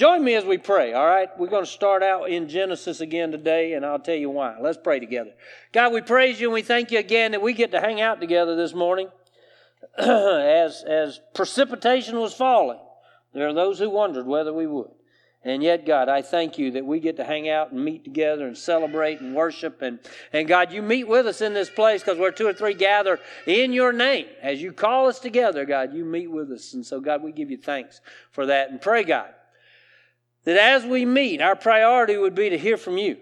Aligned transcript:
Join 0.00 0.24
me 0.24 0.34
as 0.34 0.46
we 0.46 0.56
pray, 0.56 0.94
all 0.94 1.04
right? 1.04 1.28
We're 1.38 1.48
going 1.48 1.66
to 1.66 1.70
start 1.70 2.02
out 2.02 2.30
in 2.30 2.48
Genesis 2.48 3.02
again 3.02 3.32
today, 3.32 3.74
and 3.74 3.84
I'll 3.84 3.98
tell 3.98 4.14
you 4.14 4.30
why. 4.30 4.56
Let's 4.58 4.78
pray 4.82 4.98
together. 4.98 5.32
God, 5.72 5.92
we 5.92 6.00
praise 6.00 6.40
you 6.40 6.46
and 6.46 6.54
we 6.54 6.62
thank 6.62 6.90
you 6.90 6.98
again 6.98 7.32
that 7.32 7.42
we 7.42 7.52
get 7.52 7.70
to 7.72 7.80
hang 7.82 8.00
out 8.00 8.18
together 8.18 8.56
this 8.56 8.72
morning. 8.72 9.10
as, 9.98 10.82
as 10.84 11.20
precipitation 11.34 12.18
was 12.18 12.32
falling, 12.32 12.78
there 13.34 13.46
are 13.46 13.52
those 13.52 13.78
who 13.78 13.90
wondered 13.90 14.26
whether 14.26 14.54
we 14.54 14.66
would. 14.66 14.88
And 15.44 15.62
yet, 15.62 15.84
God, 15.84 16.08
I 16.08 16.22
thank 16.22 16.56
you 16.56 16.70
that 16.70 16.86
we 16.86 16.98
get 16.98 17.18
to 17.18 17.24
hang 17.24 17.50
out 17.50 17.72
and 17.72 17.84
meet 17.84 18.02
together 18.02 18.46
and 18.46 18.56
celebrate 18.56 19.20
and 19.20 19.34
worship. 19.34 19.82
And, 19.82 19.98
and 20.32 20.48
God, 20.48 20.72
you 20.72 20.80
meet 20.80 21.08
with 21.08 21.26
us 21.26 21.42
in 21.42 21.52
this 21.52 21.68
place 21.68 22.00
because 22.00 22.18
we're 22.18 22.30
two 22.30 22.48
or 22.48 22.54
three 22.54 22.72
gather 22.72 23.18
in 23.46 23.74
your 23.74 23.92
name. 23.92 24.28
As 24.40 24.62
you 24.62 24.72
call 24.72 25.08
us 25.08 25.18
together, 25.18 25.66
God, 25.66 25.92
you 25.92 26.06
meet 26.06 26.30
with 26.30 26.50
us. 26.50 26.72
And 26.72 26.86
so, 26.86 27.02
God, 27.02 27.22
we 27.22 27.32
give 27.32 27.50
you 27.50 27.58
thanks 27.58 28.00
for 28.32 28.46
that. 28.46 28.70
And 28.70 28.80
pray, 28.80 29.04
God, 29.04 29.34
that 30.44 30.56
as 30.56 30.84
we 30.84 31.04
meet, 31.04 31.40
our 31.40 31.56
priority 31.56 32.16
would 32.16 32.34
be 32.34 32.50
to 32.50 32.58
hear 32.58 32.76
from 32.76 32.98
you, 32.98 33.18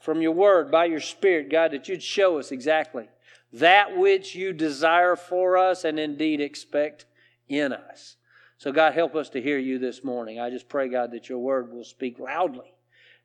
from 0.00 0.20
your 0.20 0.32
word, 0.32 0.70
by 0.70 0.86
your 0.86 1.00
spirit, 1.00 1.50
God, 1.50 1.72
that 1.72 1.88
you'd 1.88 2.02
show 2.02 2.38
us 2.38 2.50
exactly 2.52 3.08
that 3.52 3.96
which 3.96 4.34
you 4.34 4.52
desire 4.52 5.16
for 5.16 5.56
us 5.56 5.84
and 5.84 5.98
indeed 5.98 6.40
expect 6.40 7.06
in 7.48 7.72
us. 7.72 8.16
So, 8.58 8.72
God, 8.72 8.94
help 8.94 9.14
us 9.14 9.28
to 9.30 9.42
hear 9.42 9.58
you 9.58 9.78
this 9.78 10.02
morning. 10.02 10.40
I 10.40 10.50
just 10.50 10.68
pray, 10.68 10.88
God, 10.88 11.12
that 11.12 11.28
your 11.28 11.38
word 11.38 11.72
will 11.72 11.84
speak 11.84 12.18
loudly 12.18 12.72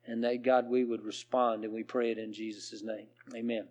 and 0.06 0.22
that, 0.24 0.42
God, 0.42 0.68
we 0.68 0.84
would 0.84 1.04
respond, 1.04 1.64
and 1.64 1.72
we 1.72 1.82
pray 1.82 2.10
it 2.10 2.18
in 2.18 2.32
Jesus' 2.32 2.82
name. 2.82 3.06
Amen. 3.34 3.66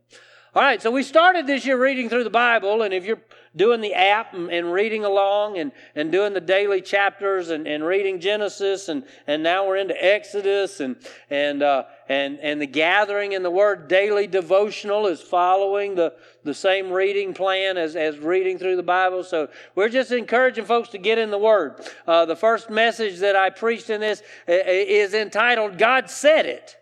All 0.54 0.62
right, 0.62 0.82
so 0.82 0.92
we 0.92 1.04
started 1.04 1.48
this 1.48 1.66
year 1.66 1.82
reading 1.82 2.10
through 2.10 2.26
the 2.26 2.30
Bible, 2.30 2.82
and 2.82 2.94
if 2.94 3.06
you're 3.06 3.22
doing 3.56 3.80
the 3.80 3.94
app 3.94 4.34
and, 4.34 4.52
and, 4.52 4.74
reading 4.74 5.06
along 5.06 5.58
and, 5.58 5.72
and 5.96 6.12
doing 6.12 6.34
the 6.34 6.42
daily 6.42 6.82
chapters 6.82 7.52
and, 7.52 7.66
and 7.66 7.86
reading 7.86 8.20
Genesis, 8.20 8.90
and, 8.90 9.06
and 9.28 9.44
now 9.44 9.66
we're 9.66 9.78
into 9.78 9.96
Exodus, 10.04 10.82
and, 10.82 10.98
and, 11.30 11.64
uh, 11.64 11.86
and, 12.10 12.38
and 12.42 12.62
the 12.62 12.68
gathering 12.68 13.32
in 13.32 13.44
the 13.44 13.50
Word 13.50 13.88
daily 13.88 14.28
devotional 14.28 15.08
is 15.08 15.22
following 15.22 15.96
the, 15.96 16.16
the 16.44 16.54
same 16.54 16.92
reading 16.92 17.34
plan 17.34 17.78
as, 17.78 17.96
as 17.96 18.18
reading 18.18 18.58
through 18.58 18.76
the 18.76 18.84
Bible. 18.84 19.24
So 19.24 19.48
we're 19.76 19.88
just 19.88 20.12
encouraging 20.12 20.66
folks 20.66 20.90
to 20.90 20.98
get 20.98 21.18
in 21.18 21.32
the 21.32 21.38
Word. 21.38 21.80
Uh, 22.06 22.26
the 22.26 22.36
first 22.36 22.70
message 22.70 23.20
that 23.20 23.38
I 23.38 23.52
preached 23.52 23.90
in 23.90 24.02
this 24.02 24.22
uh, 24.50 24.52
is 24.68 25.14
entitled, 25.14 25.78
God 25.78 26.10
Said 26.10 26.46
It. 26.46 26.76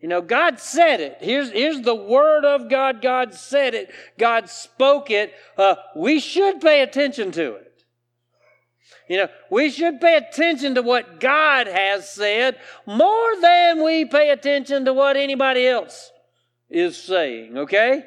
You 0.00 0.08
know, 0.08 0.22
God 0.22 0.58
said 0.58 1.00
it. 1.00 1.18
Here's, 1.20 1.50
here's 1.50 1.82
the 1.82 1.94
word 1.94 2.44
of 2.44 2.70
God. 2.70 3.02
God 3.02 3.34
said 3.34 3.74
it. 3.74 3.90
God 4.18 4.48
spoke 4.48 5.10
it. 5.10 5.34
Uh, 5.58 5.74
we 5.94 6.20
should 6.20 6.60
pay 6.60 6.80
attention 6.80 7.32
to 7.32 7.56
it. 7.56 7.66
You 9.08 9.18
know, 9.18 9.28
we 9.50 9.70
should 9.70 10.00
pay 10.00 10.16
attention 10.16 10.76
to 10.76 10.82
what 10.82 11.20
God 11.20 11.66
has 11.66 12.08
said 12.08 12.56
more 12.86 13.40
than 13.42 13.82
we 13.82 14.04
pay 14.04 14.30
attention 14.30 14.84
to 14.84 14.94
what 14.94 15.16
anybody 15.16 15.66
else 15.66 16.12
is 16.70 16.96
saying, 16.96 17.58
okay? 17.58 18.04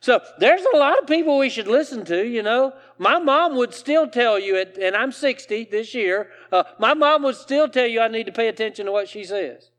So 0.00 0.20
there's 0.38 0.64
a 0.74 0.78
lot 0.78 0.98
of 0.98 1.06
people 1.06 1.38
we 1.38 1.50
should 1.50 1.68
listen 1.68 2.04
to, 2.06 2.26
you 2.26 2.42
know. 2.42 2.72
My 2.98 3.18
mom 3.18 3.56
would 3.56 3.74
still 3.74 4.08
tell 4.08 4.38
you, 4.38 4.56
it, 4.56 4.78
and 4.80 4.96
I'm 4.96 5.12
60 5.12 5.68
this 5.70 5.94
year, 5.94 6.30
uh, 6.50 6.64
my 6.78 6.94
mom 6.94 7.22
would 7.24 7.36
still 7.36 7.68
tell 7.68 7.86
you 7.86 8.00
I 8.00 8.08
need 8.08 8.26
to 8.26 8.32
pay 8.32 8.48
attention 8.48 8.86
to 8.86 8.92
what 8.92 9.08
she 9.08 9.24
says. 9.24 9.70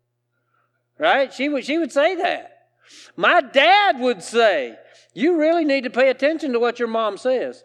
Right? 1.00 1.34
She 1.34 1.50
would, 1.50 1.66
she 1.66 1.78
would 1.78 1.92
say 1.92 2.16
that. 2.16 2.68
My 3.16 3.42
dad 3.42 4.00
would 4.00 4.24
say, 4.24 4.76
You 5.14 5.38
really 5.38 5.66
need 5.66 5.84
to 5.84 5.90
pay 5.90 6.10
attention 6.10 6.54
to 6.54 6.60
what 6.60 6.80
your 6.80 6.88
mom 6.88 7.18
says. 7.18 7.64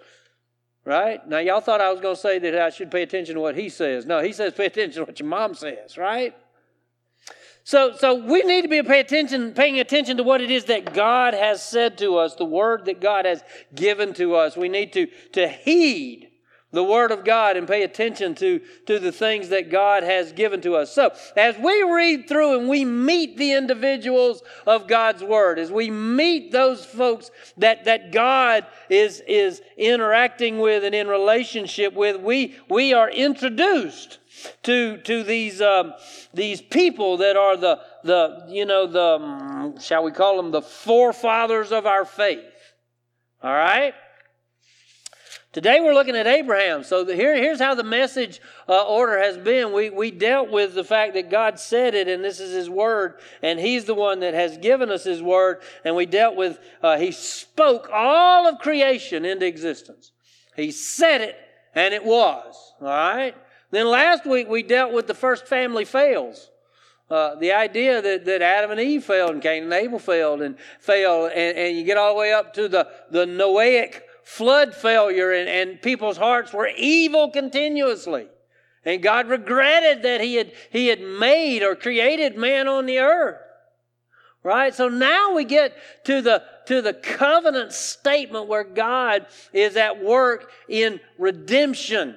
Right? 0.84 1.27
Now, 1.28 1.39
y'all 1.39 1.61
thought 1.61 1.80
I 1.80 1.92
was 1.92 2.00
going 2.00 2.16
to 2.16 2.20
say 2.20 2.39
that 2.41 2.58
I 2.58 2.70
should 2.70 2.91
pay 2.91 3.02
attention 3.02 3.36
to 3.36 3.41
what 3.41 3.56
he 3.56 3.69
says. 3.69 4.05
No, 4.05 4.20
he 4.20 4.33
says 4.33 4.52
pay 4.52 4.66
attention 4.66 5.02
to 5.02 5.06
what 5.06 5.20
your 5.20 5.28
mom 5.28 5.55
says, 5.55 5.97
right? 5.97 6.34
So, 7.64 7.94
so 7.97 8.14
we 8.14 8.42
need 8.42 8.62
to 8.62 8.69
be 8.69 8.83
pay 8.83 8.98
attention, 8.98 9.52
paying 9.52 9.78
attention 9.78 10.17
to 10.17 10.24
what 10.24 10.40
it 10.40 10.51
is 10.51 10.64
that 10.64 10.92
God 10.92 11.34
has 11.34 11.64
said 11.64 11.96
to 11.98 12.17
us, 12.17 12.34
the 12.34 12.45
word 12.45 12.86
that 12.86 13.01
God 13.01 13.24
has 13.24 13.45
given 13.73 14.12
to 14.14 14.34
us. 14.34 14.57
We 14.57 14.68
need 14.68 14.92
to, 14.95 15.07
to 15.34 15.46
heed 15.46 16.32
the 16.72 16.83
Word 16.83 17.10
of 17.10 17.24
God 17.24 17.56
and 17.56 17.68
pay 17.68 17.83
attention 17.83 18.34
to, 18.36 18.60
to 18.86 18.98
the 18.98 19.12
things 19.12 19.50
that 19.50 19.70
God 19.70 20.02
has 20.02 20.33
given 20.33 20.60
to 20.62 20.74
us. 20.74 20.92
So, 20.92 21.12
as 21.36 21.56
we 21.58 21.83
read 21.83 22.27
through 22.27 22.58
and 22.58 22.68
we 22.68 22.84
meet 22.84 23.36
the 23.36 23.52
individuals 23.52 24.42
of 24.66 24.88
God's 24.88 25.22
Word, 25.22 25.58
as 25.58 25.70
we 25.70 25.90
meet 25.90 26.50
those 26.50 26.84
folks 26.84 27.30
that, 27.58 27.84
that 27.84 28.10
God 28.10 28.66
is, 28.88 29.22
is 29.28 29.60
interacting 29.77 30.58
with 30.58 30.83
and 30.83 30.94
in 30.94 31.08
relationship 31.08 31.92
with, 31.92 32.20
we, 32.20 32.56
we 32.68 32.94
are 32.94 33.10
introduced 33.10 34.18
to, 34.62 34.96
to 34.98 35.22
these, 35.22 35.60
um, 35.60 35.92
these 36.33 36.62
people 36.62 37.18
that 37.18 37.36
are 37.36 37.56
the, 37.56 37.80
the, 38.02 38.46
you 38.48 38.64
know, 38.64 38.86
the, 38.86 39.00
um, 39.00 39.78
shall 39.78 40.02
we 40.02 40.10
call 40.10 40.36
them 40.36 40.50
the 40.50 40.62
forefathers 40.62 41.70
of 41.70 41.86
our 41.86 42.04
faith. 42.04 42.40
All 43.42 43.52
right? 43.52 43.94
Today 45.52 45.80
we're 45.83 45.92
looking 45.92 46.17
at 46.17 46.27
Abraham. 46.27 46.83
So 46.83 47.05
the, 47.05 47.14
here, 47.14 47.36
here's 47.36 47.61
how 47.61 47.74
the 47.74 47.85
message 47.85 48.40
uh, 48.67 48.86
order 48.86 49.18
has 49.18 49.36
been. 49.36 49.74
We, 49.74 49.90
we 49.90 50.11
dealt 50.11 50.51
with 50.51 50.73
the 50.73 50.83
fact 50.83 51.13
that 51.13 51.30
God 51.30 51.61
said 51.61 51.95
it, 51.95 52.08
and 52.08 52.24
this 52.24 52.40
is 52.40 52.55
His 52.55 52.70
Word, 52.70 53.20
and 53.42 53.61
He's 53.61 53.85
the 53.85 53.95
one 53.95 54.20
that 54.20 54.33
has 54.33 54.57
given 54.57 54.90
us 54.90 55.05
His 55.05 55.23
Word. 55.23 55.61
And 55.85 55.95
we 55.95 56.07
dealt 56.07 56.36
with, 56.36 56.58
uh, 56.83 56.96
He 56.96 57.13
spoke 57.13 57.90
all 57.92 58.46
of 58.46 58.61
creation 58.61 59.27
into 59.27 59.45
existence. 59.45 60.13
He 60.57 60.70
said 60.70 61.20
it, 61.20 61.36
and 61.74 61.92
it 61.92 62.05
was. 62.05 62.73
All 62.80 62.86
right? 62.86 63.34
Then 63.70 63.89
last 63.89 64.24
week 64.24 64.48
we 64.48 64.63
dealt 64.63 64.95
with 64.95 65.07
the 65.07 65.14
first 65.14 65.46
family 65.46 65.84
fails. 65.84 66.48
Uh, 67.11 67.34
the 67.34 67.52
idea 67.52 68.01
that, 68.01 68.24
that 68.24 68.40
Adam 68.40 68.70
and 68.70 68.80
Eve 68.80 69.05
failed 69.05 69.33
and 69.33 69.42
Cain 69.42 69.64
and 69.64 69.73
Abel 69.74 69.98
failed 69.98 70.40
and 70.40 70.57
failed, 70.80 71.30
and, 71.33 71.58
and 71.58 71.77
you 71.77 71.84
get 71.84 71.98
all 71.98 72.14
the 72.14 72.19
way 72.19 72.33
up 72.33 72.55
to 72.55 72.69
the, 72.69 72.89
the 73.11 73.27
Noahic 73.27 74.01
flood 74.24 74.74
failure 74.74 75.33
and, 75.33 75.48
and 75.48 75.83
people's 75.83 76.16
hearts 76.16 76.52
were 76.52 76.70
evil 76.77 77.30
continuously. 77.30 78.27
And 78.84 79.02
God 79.02 79.28
regretted 79.28 80.02
that 80.02 80.20
he 80.20 80.34
had, 80.34 80.52
he 80.70 80.88
had 80.88 81.00
made 81.00 81.62
or 81.62 81.77
created 81.77 82.36
man 82.36 82.66
on 82.68 82.86
the 82.86 82.98
earth. 82.98 83.38
Right? 84.42 84.74
So 84.74 84.88
now 84.88 85.34
we 85.34 85.44
get 85.44 85.77
to 86.05 86.20
the, 86.20 86.42
to 86.66 86.83
the 86.83 86.94
covenant 86.94 87.72
statement 87.72 88.48
where 88.48 88.64
God 88.64 89.27
is 89.52 89.77
at 89.77 90.02
work 90.02 90.50
in 90.68 90.98
redemption. 91.16 92.16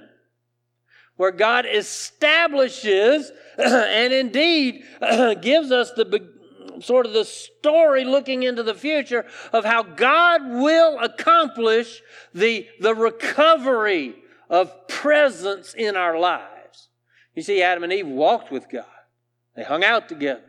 Where 1.18 1.32
God 1.32 1.66
establishes 1.72 3.32
and 3.58 4.12
indeed 4.12 4.84
gives 5.42 5.72
us 5.72 5.92
the 5.92 6.06
sort 6.82 7.06
of 7.06 7.14
the 7.14 7.26
story 7.26 8.04
looking 8.06 8.44
into 8.44 8.64
the 8.64 8.76
future 8.76 9.26
of 9.54 9.66
how 9.66 9.84
God 9.84 10.42
will 10.46 11.00
accomplish 11.00 12.02
the, 12.34 12.68
the 12.80 12.96
recovery 12.96 14.16
of 14.50 14.88
presence 14.88 15.74
in 15.74 15.96
our 15.96 16.20
lives. 16.20 16.90
You 17.36 17.42
see, 17.42 17.62
Adam 17.62 17.84
and 17.84 17.94
Eve 17.94 18.08
walked 18.08 18.52
with 18.52 18.70
God, 18.70 18.86
they 19.56 19.64
hung 19.64 19.84
out 19.84 20.10
together. 20.10 20.44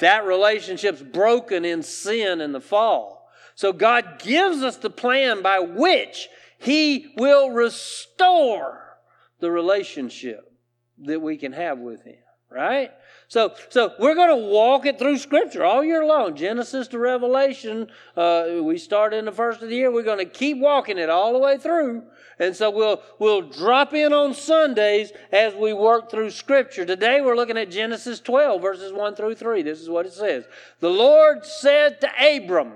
That 0.00 0.24
relationship's 0.24 1.02
broken 1.02 1.64
in 1.64 1.82
sin 1.82 2.40
and 2.40 2.54
the 2.54 2.60
fall. 2.60 3.28
So 3.54 3.72
God 3.72 4.18
gives 4.18 4.62
us 4.62 4.76
the 4.76 4.90
plan 4.90 5.42
by 5.42 5.60
which 5.60 6.28
He 6.58 7.12
will 7.16 7.50
restore 7.50 8.98
the 9.38 9.50
relationship 9.50 10.52
that 10.98 11.20
we 11.20 11.36
can 11.36 11.52
have 11.52 11.78
with 11.78 12.02
Him, 12.02 12.18
right? 12.50 12.90
So, 13.28 13.54
so 13.70 13.92
we're 13.98 14.14
going 14.14 14.28
to 14.28 14.48
walk 14.48 14.86
it 14.86 14.98
through 14.98 15.18
Scripture 15.18 15.64
all 15.64 15.82
year 15.82 16.04
long, 16.04 16.36
Genesis 16.36 16.88
to 16.88 16.98
Revelation. 16.98 17.88
Uh, 18.16 18.60
we 18.62 18.76
start 18.78 19.14
in 19.14 19.24
the 19.24 19.32
first 19.32 19.62
of 19.62 19.70
the 19.70 19.76
year. 19.76 19.90
We're 19.90 20.02
going 20.02 20.18
to 20.18 20.24
keep 20.24 20.58
walking 20.58 20.98
it 20.98 21.08
all 21.08 21.32
the 21.32 21.38
way 21.38 21.56
through, 21.56 22.04
and 22.38 22.54
so 22.54 22.70
we'll 22.70 23.02
we'll 23.18 23.42
drop 23.42 23.94
in 23.94 24.12
on 24.12 24.34
Sundays 24.34 25.10
as 25.32 25.54
we 25.54 25.72
work 25.72 26.10
through 26.10 26.30
Scripture. 26.30 26.84
Today 26.84 27.20
we're 27.22 27.36
looking 27.36 27.58
at 27.58 27.70
Genesis 27.70 28.20
12 28.20 28.60
verses 28.60 28.92
1 28.92 29.16
through 29.16 29.34
3. 29.34 29.62
This 29.62 29.80
is 29.80 29.88
what 29.88 30.06
it 30.06 30.12
says: 30.12 30.44
The 30.80 30.90
Lord 30.90 31.46
said 31.46 32.00
to 32.02 32.36
Abram, 32.36 32.72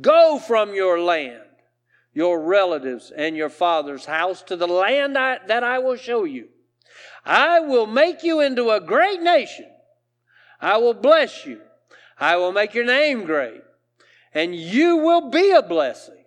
"Go 0.00 0.38
from 0.38 0.74
your 0.74 1.00
land." 1.00 1.42
Your 2.12 2.42
relatives 2.42 3.12
and 3.16 3.36
your 3.36 3.48
father's 3.48 4.04
house 4.04 4.42
to 4.42 4.56
the 4.56 4.66
land 4.66 5.16
I, 5.16 5.38
that 5.46 5.62
I 5.62 5.78
will 5.78 5.94
show 5.94 6.24
you. 6.24 6.48
I 7.24 7.60
will 7.60 7.86
make 7.86 8.22
you 8.22 8.40
into 8.40 8.70
a 8.70 8.80
great 8.80 9.20
nation. 9.20 9.66
I 10.60 10.76
will 10.78 10.94
bless 10.94 11.46
you. 11.46 11.60
I 12.18 12.36
will 12.36 12.52
make 12.52 12.74
your 12.74 12.84
name 12.84 13.24
great. 13.24 13.62
And 14.32 14.54
you 14.54 14.96
will 14.96 15.30
be 15.30 15.50
a 15.52 15.62
blessing. 15.62 16.24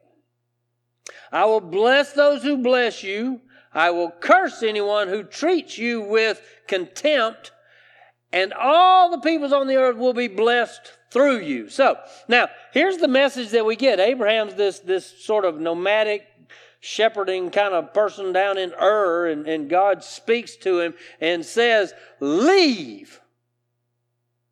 I 1.32 1.46
will 1.46 1.62
bless 1.62 2.14
those 2.14 2.44
who 2.44 2.58
bless 2.58 3.04
you. 3.04 3.42
I 3.74 3.92
will 3.92 4.12
curse 4.12 4.62
anyone 4.62 5.08
who 5.08 5.24
treats 5.24 5.78
you 5.78 6.02
with 6.02 6.42
contempt. 6.68 7.52
And 8.32 8.54
all 8.54 9.12
the 9.12 9.20
peoples 9.20 9.54
on 9.54 9.68
the 9.68 9.78
earth 9.78 9.98
will 9.98 10.14
be 10.14 10.28
blessed 10.28 10.92
through 11.12 11.40
you. 11.40 11.70
So, 11.70 11.98
now, 12.28 12.50
here's 12.72 12.98
the 12.98 13.08
message 13.08 13.50
that 13.52 13.66
we 13.66 13.76
get. 13.76 14.00
Abraham's 14.00 14.56
this, 14.56 14.80
this 14.80 15.24
sort 15.24 15.46
of 15.46 15.60
nomadic 15.60 16.24
shepherding 16.84 17.50
kind 17.50 17.74
of 17.74 17.94
person 17.94 18.34
down 18.34 18.58
in 18.58 18.74
Ur, 18.74 19.28
and, 19.28 19.48
and 19.48 19.70
God 19.70 20.04
speaks 20.04 20.58
to 20.58 20.82
him 20.82 20.94
and 21.22 21.46
says, 21.46 21.94
Leave. 22.20 23.22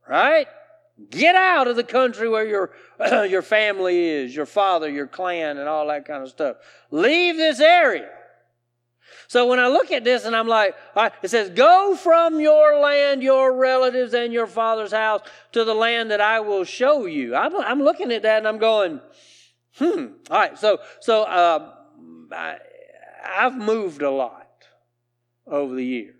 Right? 0.07 0.47
Get 1.09 1.35
out 1.35 1.67
of 1.67 1.75
the 1.75 1.83
country 1.83 2.29
where 2.29 2.47
your, 2.47 2.71
your 3.27 3.41
family 3.41 4.07
is, 4.07 4.33
your 4.33 4.45
father, 4.45 4.89
your 4.89 5.07
clan, 5.07 5.57
and 5.57 5.67
all 5.67 5.87
that 5.87 6.05
kind 6.05 6.23
of 6.23 6.29
stuff. 6.29 6.55
Leave 6.89 7.35
this 7.35 7.59
area. 7.59 8.09
So 9.27 9.47
when 9.47 9.59
I 9.59 9.67
look 9.67 9.91
at 9.91 10.05
this 10.05 10.23
and 10.23 10.33
I'm 10.33 10.47
like, 10.47 10.73
all 10.95 11.03
right, 11.03 11.13
it 11.21 11.29
says, 11.29 11.49
Go 11.49 11.97
from 11.97 12.39
your 12.39 12.79
land, 12.79 13.23
your 13.23 13.53
relatives, 13.53 14.13
and 14.13 14.31
your 14.31 14.47
father's 14.47 14.93
house 14.93 15.21
to 15.51 15.65
the 15.65 15.75
land 15.75 16.11
that 16.11 16.21
I 16.21 16.39
will 16.39 16.63
show 16.63 17.07
you. 17.07 17.35
I'm, 17.35 17.53
I'm 17.57 17.83
looking 17.83 18.09
at 18.13 18.21
that 18.21 18.37
and 18.37 18.47
I'm 18.47 18.57
going, 18.57 19.01
hmm. 19.75 20.05
All 20.29 20.39
right, 20.39 20.57
so, 20.57 20.79
so 21.01 21.23
uh, 21.23 21.73
I, 22.33 22.57
I've 23.25 23.57
moved 23.57 24.01
a 24.01 24.11
lot 24.11 24.47
over 25.47 25.75
the 25.75 25.85
years. 25.85 26.15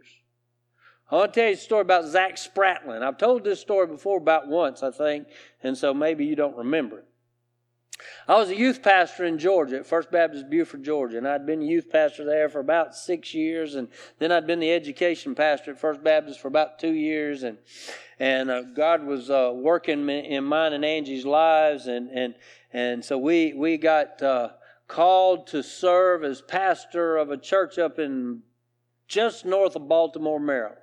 I 1.09 1.15
want 1.15 1.33
to 1.33 1.39
tell 1.39 1.49
you 1.49 1.55
a 1.55 1.57
story 1.57 1.81
about 1.81 2.05
Zach 2.05 2.35
Spratlin. 2.35 3.01
I've 3.01 3.17
told 3.17 3.43
this 3.43 3.59
story 3.59 3.87
before 3.87 4.17
about 4.17 4.47
once, 4.47 4.81
I 4.81 4.91
think, 4.91 5.27
and 5.61 5.77
so 5.77 5.93
maybe 5.93 6.25
you 6.25 6.35
don't 6.35 6.55
remember 6.55 6.99
it. 6.99 7.05
I 8.27 8.35
was 8.35 8.49
a 8.49 8.55
youth 8.55 8.81
pastor 8.81 9.25
in 9.25 9.37
Georgia 9.37 9.77
at 9.77 9.85
First 9.85 10.09
Baptist 10.09 10.49
Buford, 10.49 10.83
Georgia, 10.83 11.17
and 11.17 11.27
I'd 11.27 11.45
been 11.45 11.61
a 11.61 11.65
youth 11.65 11.89
pastor 11.89 12.25
there 12.25 12.49
for 12.49 12.59
about 12.59 12.95
six 12.95 13.33
years, 13.33 13.75
and 13.75 13.89
then 14.19 14.31
I'd 14.31 14.47
been 14.47 14.59
the 14.59 14.71
education 14.71 15.35
pastor 15.35 15.71
at 15.71 15.79
First 15.79 16.03
Baptist 16.03 16.39
for 16.39 16.47
about 16.47 16.79
two 16.79 16.93
years, 16.93 17.43
and 17.43 17.57
and 18.19 18.49
uh, 18.49 18.61
God 18.61 19.03
was 19.03 19.29
uh, 19.29 19.51
working 19.53 20.09
in 20.09 20.43
mine 20.43 20.73
and 20.73 20.85
Angie's 20.85 21.25
lives, 21.25 21.87
and 21.87 22.09
and 22.09 22.35
and 22.71 23.03
so 23.03 23.17
we 23.17 23.53
we 23.53 23.77
got 23.77 24.21
uh, 24.21 24.49
called 24.91 25.47
to 25.47 25.63
serve 25.63 26.23
as 26.23 26.41
pastor 26.41 27.15
of 27.15 27.31
a 27.31 27.37
church 27.37 27.79
up 27.79 27.97
in 27.97 28.41
just 29.07 29.45
north 29.45 29.75
of 29.75 29.87
Baltimore, 29.87 30.39
Maryland. 30.39 30.77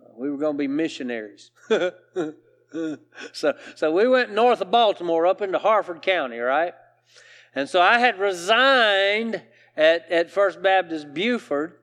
Uh, 0.00 0.10
we 0.18 0.28
were 0.28 0.36
going 0.36 0.54
to 0.54 0.58
be 0.58 0.66
missionaries. 0.66 1.52
so, 1.68 3.54
so 3.76 3.92
we 3.92 4.08
went 4.08 4.32
north 4.32 4.60
of 4.60 4.72
Baltimore 4.72 5.26
up 5.26 5.40
into 5.40 5.58
Harford 5.58 6.02
County, 6.02 6.38
right? 6.38 6.74
And 7.54 7.68
so 7.68 7.80
I 7.80 7.98
had 8.00 8.18
resigned 8.18 9.40
at, 9.76 10.10
at 10.10 10.30
First 10.30 10.60
Baptist 10.60 11.14
Buford, 11.14 11.74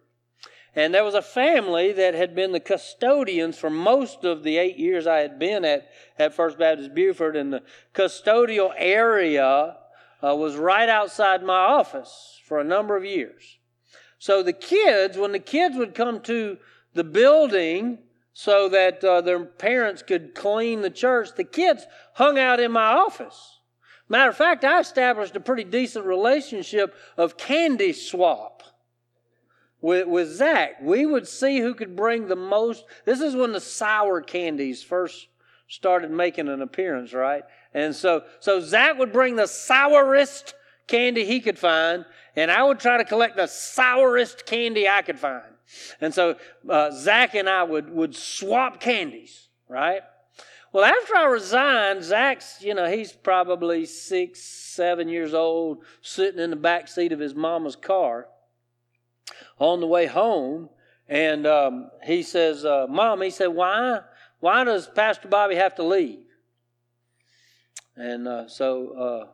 and 0.76 0.94
there 0.94 1.06
was 1.06 1.16
a 1.16 1.22
family 1.22 1.94
that 1.94 2.16
had 2.16 2.36
been 2.36 2.52
the 2.52 2.60
custodians 2.60 3.58
for 3.58 3.70
most 3.70 4.26
of 4.26 4.44
the 4.44 4.58
eight 4.58 4.78
years 4.78 5.08
I 5.08 5.20
had 5.20 5.40
been 5.40 5.64
at, 5.64 5.90
at 6.20 6.34
First 6.34 6.60
Baptist 6.60 6.94
Buford, 6.94 7.38
and 7.38 7.54
the 7.54 7.64
custodial 7.94 8.74
area 8.76 9.78
uh, 10.24 10.36
was 10.36 10.56
right 10.56 10.90
outside 10.90 11.44
my 11.44 11.58
office 11.58 12.40
for 12.46 12.60
a 12.60 12.64
number 12.64 12.96
of 12.96 13.06
years. 13.06 13.58
So 14.20 14.42
the 14.42 14.54
kids, 14.54 15.18
when 15.18 15.32
the 15.32 15.40
kids 15.40 15.78
would 15.78 15.94
come 15.94 16.22
to 16.22 16.58
the 16.94 17.04
building, 17.04 18.00
so 18.34 18.70
that 18.70 19.04
uh, 19.04 19.20
their 19.22 19.44
parents 19.44 20.04
could 20.04 20.36
clean 20.36 20.82
the 20.82 20.92
church, 20.92 21.30
the 21.36 21.44
kids 21.44 21.88
hung 22.14 22.38
out 22.38 22.60
in 22.60 22.72
my 22.72 22.86
office. 22.86 23.58
Matter 24.10 24.30
of 24.30 24.38
fact, 24.38 24.64
I 24.64 24.80
established 24.80 25.36
a 25.36 25.40
pretty 25.40 25.64
decent 25.64 26.06
relationship 26.06 26.96
of 27.18 27.36
candy 27.36 27.94
swap 27.94 28.62
with, 29.82 30.08
with 30.08 30.32
Zach. 30.32 30.82
We 30.84 31.08
would 31.08 31.28
see 31.28 31.60
who 31.60 31.74
could 31.74 31.96
bring 31.96 32.28
the 32.28 32.36
most. 32.36 32.86
This 33.06 33.22
is 33.22 33.36
when 33.36 33.54
the 33.54 33.60
sour 33.60 34.22
candies 34.22 34.84
first 34.84 35.30
started 35.68 36.12
making 36.12 36.48
an 36.48 36.62
appearance, 36.62 37.14
right? 37.14 37.44
And 37.78 37.96
so, 37.96 38.24
so 38.40 38.60
Zach 38.60 38.98
would 38.98 39.14
bring 39.14 39.36
the 39.36 39.46
sourest 39.46 40.56
candy 40.88 41.26
he 41.26 41.40
could 41.40 41.60
find, 41.60 42.06
and 42.36 42.50
I 42.50 42.64
would 42.64 42.80
try 42.80 42.98
to 42.98 43.06
collect 43.06 43.36
the 43.36 43.46
sourest 43.46 44.48
candy 44.48 44.90
I 44.90 45.04
could 45.04 45.20
find. 45.20 45.44
And 46.02 46.12
so 46.12 46.38
uh, 46.68 46.90
Zach 46.90 47.36
and 47.36 47.48
I 47.48 47.62
would, 47.62 47.92
would 47.92 48.16
swap 48.16 48.80
candies, 48.80 49.50
right? 49.70 50.02
Well, 50.74 50.86
after 50.86 51.18
I 51.18 51.26
resigned, 51.26 52.04
Zach's, 52.04 52.64
you 52.64 52.74
know, 52.74 52.90
he's 52.90 53.12
probably 53.12 53.86
six, 53.86 54.42
seven 54.42 55.08
years 55.08 55.36
old, 55.36 55.84
sitting 56.02 56.40
in 56.40 56.50
the 56.50 56.56
back 56.56 56.88
seat 56.88 57.12
of 57.12 57.20
his 57.20 57.36
mama's 57.36 57.76
car 57.76 58.26
on 59.60 59.82
the 59.82 59.88
way 59.88 60.08
home. 60.08 60.70
And 61.08 61.46
um, 61.46 61.92
he 62.04 62.24
says, 62.24 62.66
uh, 62.66 62.88
Mom, 62.90 63.22
he 63.22 63.30
said, 63.30 63.50
why, 63.50 64.00
why 64.40 64.64
does 64.64 64.88
Pastor 64.88 65.28
Bobby 65.28 65.54
have 65.58 65.76
to 65.76 65.84
leave? 65.84 66.22
And 67.98 68.28
uh, 68.28 68.48
so 68.48 68.92
uh, 68.92 69.28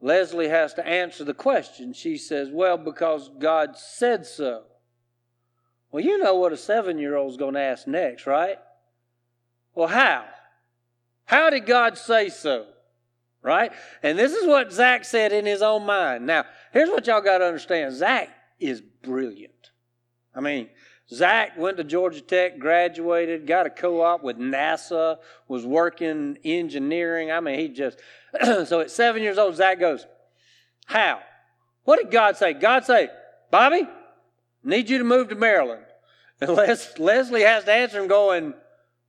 Leslie 0.00 0.48
has 0.48 0.74
to 0.74 0.86
answer 0.86 1.24
the 1.24 1.34
question. 1.34 1.94
She 1.94 2.18
says, 2.18 2.50
Well, 2.52 2.76
because 2.76 3.30
God 3.38 3.76
said 3.76 4.26
so. 4.26 4.64
Well, 5.90 6.04
you 6.04 6.18
know 6.18 6.34
what 6.34 6.52
a 6.52 6.56
seven 6.56 6.98
year 6.98 7.16
old's 7.16 7.38
going 7.38 7.54
to 7.54 7.60
ask 7.60 7.86
next, 7.86 8.26
right? 8.26 8.58
Well, 9.74 9.88
how? 9.88 10.26
How 11.24 11.50
did 11.50 11.66
God 11.66 11.96
say 11.96 12.28
so? 12.28 12.66
Right? 13.42 13.72
And 14.02 14.18
this 14.18 14.32
is 14.32 14.46
what 14.46 14.72
Zach 14.72 15.04
said 15.04 15.32
in 15.32 15.46
his 15.46 15.62
own 15.62 15.86
mind. 15.86 16.26
Now, 16.26 16.44
here's 16.72 16.90
what 16.90 17.06
y'all 17.06 17.20
got 17.20 17.38
to 17.38 17.46
understand 17.46 17.94
Zach 17.94 18.28
is 18.58 18.82
brilliant. 19.02 19.70
I 20.34 20.40
mean, 20.40 20.68
Zach 21.08 21.56
went 21.56 21.76
to 21.76 21.84
Georgia 21.84 22.20
Tech, 22.20 22.58
graduated, 22.58 23.46
got 23.46 23.66
a 23.66 23.70
co 23.70 24.02
op 24.02 24.22
with 24.22 24.38
NASA, 24.38 25.18
was 25.46 25.64
working 25.64 26.36
engineering. 26.44 27.30
I 27.30 27.40
mean, 27.40 27.58
he 27.58 27.68
just, 27.68 27.98
so 28.42 28.80
at 28.80 28.90
seven 28.90 29.22
years 29.22 29.38
old, 29.38 29.54
Zach 29.54 29.78
goes, 29.78 30.06
How? 30.86 31.20
What 31.84 32.00
did 32.00 32.10
God 32.10 32.36
say? 32.36 32.52
God 32.54 32.84
say, 32.84 33.08
Bobby, 33.52 33.86
Need 34.66 34.90
you 34.90 34.98
to 34.98 35.04
move 35.04 35.28
to 35.28 35.36
Maryland. 35.36 35.82
And 36.38 36.50
Les, 36.50 36.98
Leslie 36.98 37.44
has 37.44 37.64
to 37.64 37.72
answer 37.72 37.98
him 37.98 38.08
going, 38.08 38.52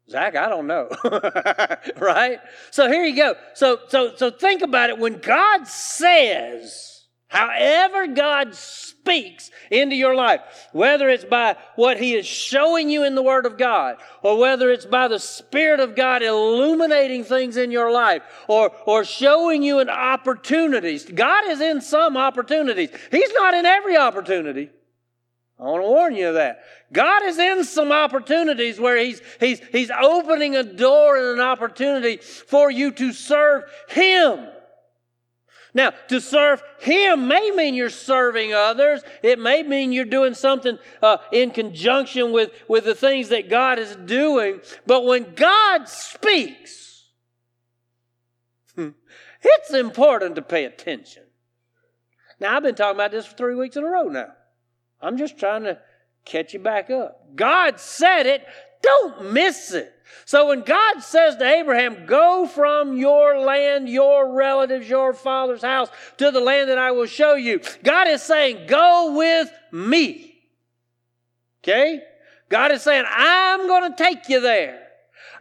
Zach, 0.10 0.38
I 0.38 0.48
don't 0.48 0.66
know. 0.66 0.88
right? 1.98 2.40
So 2.72 2.88
here 2.88 3.04
you 3.04 3.18
go. 3.18 3.36
So 3.54 3.80
so 3.90 4.16
so 4.16 4.32
think 4.32 4.62
about 4.62 4.90
it. 4.90 4.98
When 4.98 5.20
God 5.20 5.68
says, 5.68 6.97
however 7.28 8.08
God 8.08 8.56
speaks 8.56 9.52
into 9.72 9.96
your 9.96 10.16
life, 10.16 10.42
whether 10.74 11.10
it's 11.10 11.26
by 11.26 11.56
what 11.76 12.00
He 12.00 12.16
is 12.16 12.26
showing 12.26 12.90
you 12.90 13.04
in 13.04 13.16
the 13.16 13.22
Word 13.22 13.46
of 13.46 13.58
God, 13.58 13.98
or 14.24 14.38
whether 14.38 14.72
it's 14.72 14.86
by 14.86 15.08
the 15.08 15.20
Spirit 15.20 15.80
of 15.80 15.96
God 15.96 16.22
illuminating 16.22 17.24
things 17.24 17.58
in 17.58 17.72
your 17.72 17.92
life, 17.92 18.22
or, 18.48 18.72
or 18.86 19.06
showing 19.06 19.64
you 19.64 19.80
an 19.80 19.90
opportunities. 19.90 21.06
God 21.06 21.48
is 21.48 21.62
in 21.62 21.82
some 21.82 22.18
opportunities. 22.18 22.90
He's 23.12 23.34
not 23.34 23.54
in 23.54 23.66
every 23.66 23.98
opportunity. 23.98 24.70
I 25.60 25.64
want 25.64 25.84
to 25.84 25.88
warn 25.88 26.16
you 26.16 26.28
of 26.28 26.36
that. 26.36 26.60
God 26.94 27.24
is 27.24 27.40
in 27.40 27.64
some 27.64 27.92
opportunities 27.92 28.80
where 28.80 28.98
he's, 28.98 29.22
he's, 29.40 29.60
he's 29.72 29.90
opening 29.90 30.56
a 30.56 30.64
door 30.64 31.18
and 31.18 31.40
an 31.40 31.46
opportunity 31.46 32.18
for 32.18 32.70
you 32.70 32.92
to 32.92 33.12
serve 33.12 33.64
Him. 33.90 34.48
Now, 35.74 35.92
to 36.08 36.20
serve 36.22 36.64
Him 36.80 37.28
may 37.28 37.52
mean 37.52 37.76
you're 37.76 37.90
serving 37.90 38.54
others. 38.54 39.02
It 39.22 39.40
may 39.40 39.64
mean 39.64 39.92
you're 39.92 40.06
doing 40.06 40.34
something 40.34 40.80
uh, 41.02 41.18
in 41.32 41.52
conjunction 41.52 42.32
with, 42.32 42.52
with 42.68 42.86
the 42.86 42.96
things 42.96 43.30
that 43.30 43.50
God 43.50 43.80
is 43.80 43.96
doing. 43.96 44.62
But 44.86 45.06
when 45.06 45.36
God 45.36 45.88
speaks, 45.88 47.06
it's 48.76 49.74
important 49.74 50.36
to 50.36 50.42
pay 50.42 50.66
attention. 50.66 51.24
Now, 52.40 52.56
I've 52.56 52.64
been 52.64 52.76
talking 52.76 52.96
about 52.96 53.12
this 53.12 53.26
for 53.26 53.36
three 53.36 53.56
weeks 53.56 53.76
in 53.76 53.84
a 53.84 53.88
row 53.88 54.04
now. 54.04 54.34
I'm 55.02 55.18
just 55.18 55.38
trying 55.38 55.64
to 55.64 55.80
catch 56.26 56.54
you 56.54 56.60
back 56.60 56.90
up. 56.90 57.36
God 57.36 57.80
said 57.80 58.26
it, 58.26 58.46
don't 58.82 59.32
miss 59.34 59.74
it. 59.74 59.94
So 60.26 60.48
when 60.48 60.62
God 60.62 61.00
says 61.00 61.36
to 61.38 61.46
Abraham, 61.46 62.06
Go 62.06 62.48
from 62.48 62.98
your 62.98 63.40
land, 63.40 63.90
your 63.90 64.34
relatives, 64.34 64.90
your 64.90 65.14
father's 65.14 65.62
house 65.62 65.90
to 66.18 66.32
the 66.32 66.40
land 66.40 66.70
that 66.70 66.78
I 66.78 66.92
will 66.92 67.06
show 67.06 67.36
you, 67.36 67.62
God 67.84 68.08
is 68.08 68.22
saying, 68.22 68.68
Go 68.68 69.16
with 69.18 69.52
me. 69.72 70.36
Okay? 71.64 72.02
God 72.50 72.72
is 72.72 72.82
saying, 72.82 73.06
I'm 73.10 73.68
going 73.68 73.92
to 73.92 73.98
take 73.98 74.30
you 74.30 74.40
there. 74.40 74.87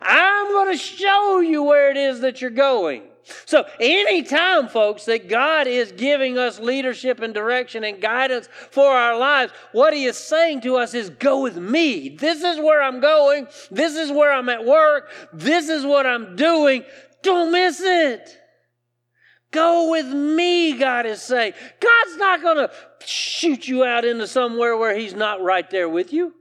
I'm 0.00 0.48
going 0.48 0.72
to 0.72 0.78
show 0.78 1.40
you 1.40 1.62
where 1.62 1.90
it 1.90 1.96
is 1.96 2.20
that 2.20 2.40
you're 2.40 2.50
going. 2.50 3.02
So, 3.44 3.64
anytime, 3.80 4.68
folks, 4.68 5.04
that 5.06 5.28
God 5.28 5.66
is 5.66 5.90
giving 5.90 6.38
us 6.38 6.60
leadership 6.60 7.20
and 7.20 7.34
direction 7.34 7.82
and 7.82 8.00
guidance 8.00 8.48
for 8.70 8.86
our 8.86 9.18
lives, 9.18 9.52
what 9.72 9.92
He 9.92 10.04
is 10.04 10.16
saying 10.16 10.60
to 10.60 10.76
us 10.76 10.94
is, 10.94 11.10
Go 11.10 11.42
with 11.42 11.56
me. 11.56 12.10
This 12.10 12.44
is 12.44 12.58
where 12.58 12.80
I'm 12.80 13.00
going. 13.00 13.48
This 13.70 13.96
is 13.96 14.12
where 14.12 14.32
I'm 14.32 14.48
at 14.48 14.64
work. 14.64 15.10
This 15.32 15.68
is 15.68 15.84
what 15.84 16.06
I'm 16.06 16.36
doing. 16.36 16.84
Don't 17.22 17.50
miss 17.50 17.80
it. 17.80 18.38
Go 19.50 19.90
with 19.90 20.06
me, 20.06 20.78
God 20.78 21.06
is 21.06 21.22
saying. 21.22 21.54
God's 21.80 22.16
not 22.18 22.42
going 22.42 22.56
to 22.58 22.70
shoot 23.04 23.66
you 23.66 23.84
out 23.84 24.04
into 24.04 24.26
somewhere 24.26 24.76
where 24.76 24.96
He's 24.96 25.14
not 25.14 25.42
right 25.42 25.68
there 25.68 25.88
with 25.88 26.12
you. 26.12 26.32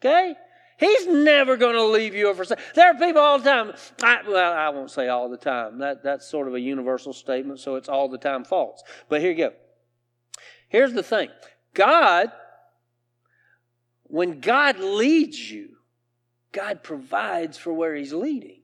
Okay? 0.00 0.34
He's 0.82 1.06
never 1.06 1.56
going 1.56 1.76
to 1.76 1.84
leave 1.84 2.12
you 2.12 2.28
or 2.28 2.34
forsake. 2.34 2.58
There 2.74 2.90
are 2.90 2.94
people 2.94 3.22
all 3.22 3.38
the 3.38 3.48
time. 3.48 3.72
I, 4.02 4.18
well, 4.28 4.52
I 4.52 4.68
won't 4.70 4.90
say 4.90 5.06
all 5.06 5.28
the 5.28 5.36
time. 5.36 5.78
That, 5.78 6.02
that's 6.02 6.28
sort 6.28 6.48
of 6.48 6.54
a 6.54 6.60
universal 6.60 7.12
statement, 7.12 7.60
so 7.60 7.76
it's 7.76 7.88
all 7.88 8.08
the 8.08 8.18
time 8.18 8.42
false. 8.42 8.82
But 9.08 9.20
here 9.20 9.30
you 9.30 9.36
go. 9.36 9.52
Here's 10.68 10.92
the 10.92 11.04
thing 11.04 11.28
God, 11.72 12.32
when 14.04 14.40
God 14.40 14.80
leads 14.80 15.52
you, 15.52 15.76
God 16.50 16.82
provides 16.82 17.56
for 17.56 17.72
where 17.72 17.94
He's 17.94 18.12
leading. 18.12 18.62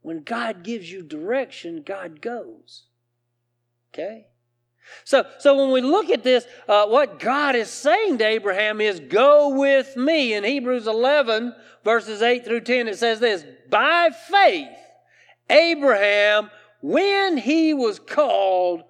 When 0.00 0.22
God 0.22 0.62
gives 0.62 0.90
you 0.90 1.02
direction, 1.02 1.82
God 1.84 2.22
goes. 2.22 2.84
Okay? 3.92 4.28
So, 5.04 5.24
so 5.38 5.56
when 5.56 5.72
we 5.72 5.80
look 5.80 6.10
at 6.10 6.24
this, 6.24 6.46
uh, 6.68 6.86
what 6.86 7.20
God 7.20 7.54
is 7.54 7.70
saying 7.70 8.18
to 8.18 8.26
Abraham 8.26 8.80
is, 8.80 9.00
Go 9.00 9.50
with 9.50 9.96
me. 9.96 10.34
In 10.34 10.44
Hebrews 10.44 10.86
11, 10.86 11.54
verses 11.84 12.22
8 12.22 12.44
through 12.44 12.62
10, 12.62 12.88
it 12.88 12.98
says 12.98 13.20
this 13.20 13.44
By 13.70 14.10
faith, 14.28 14.68
Abraham, 15.48 16.50
when 16.80 17.36
he 17.36 17.74
was 17.74 17.98
called, 17.98 18.82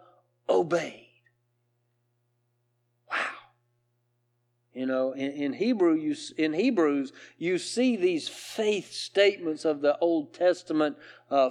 obeyed. 0.49 1.07
Wow. 3.11 3.17
You 4.73 4.87
know, 4.87 5.12
in, 5.12 5.33
in 5.33 5.53
Hebrew, 5.53 5.95
you, 5.95 6.17
in 6.37 6.53
Hebrews, 6.53 7.12
you 7.38 7.59
see 7.59 7.97
these 7.97 8.29
faith 8.29 8.93
statements 8.93 9.65
of 9.65 9.81
the 9.81 9.99
Old 9.99 10.35
Testament 10.35 10.97
uh, 11.31 11.50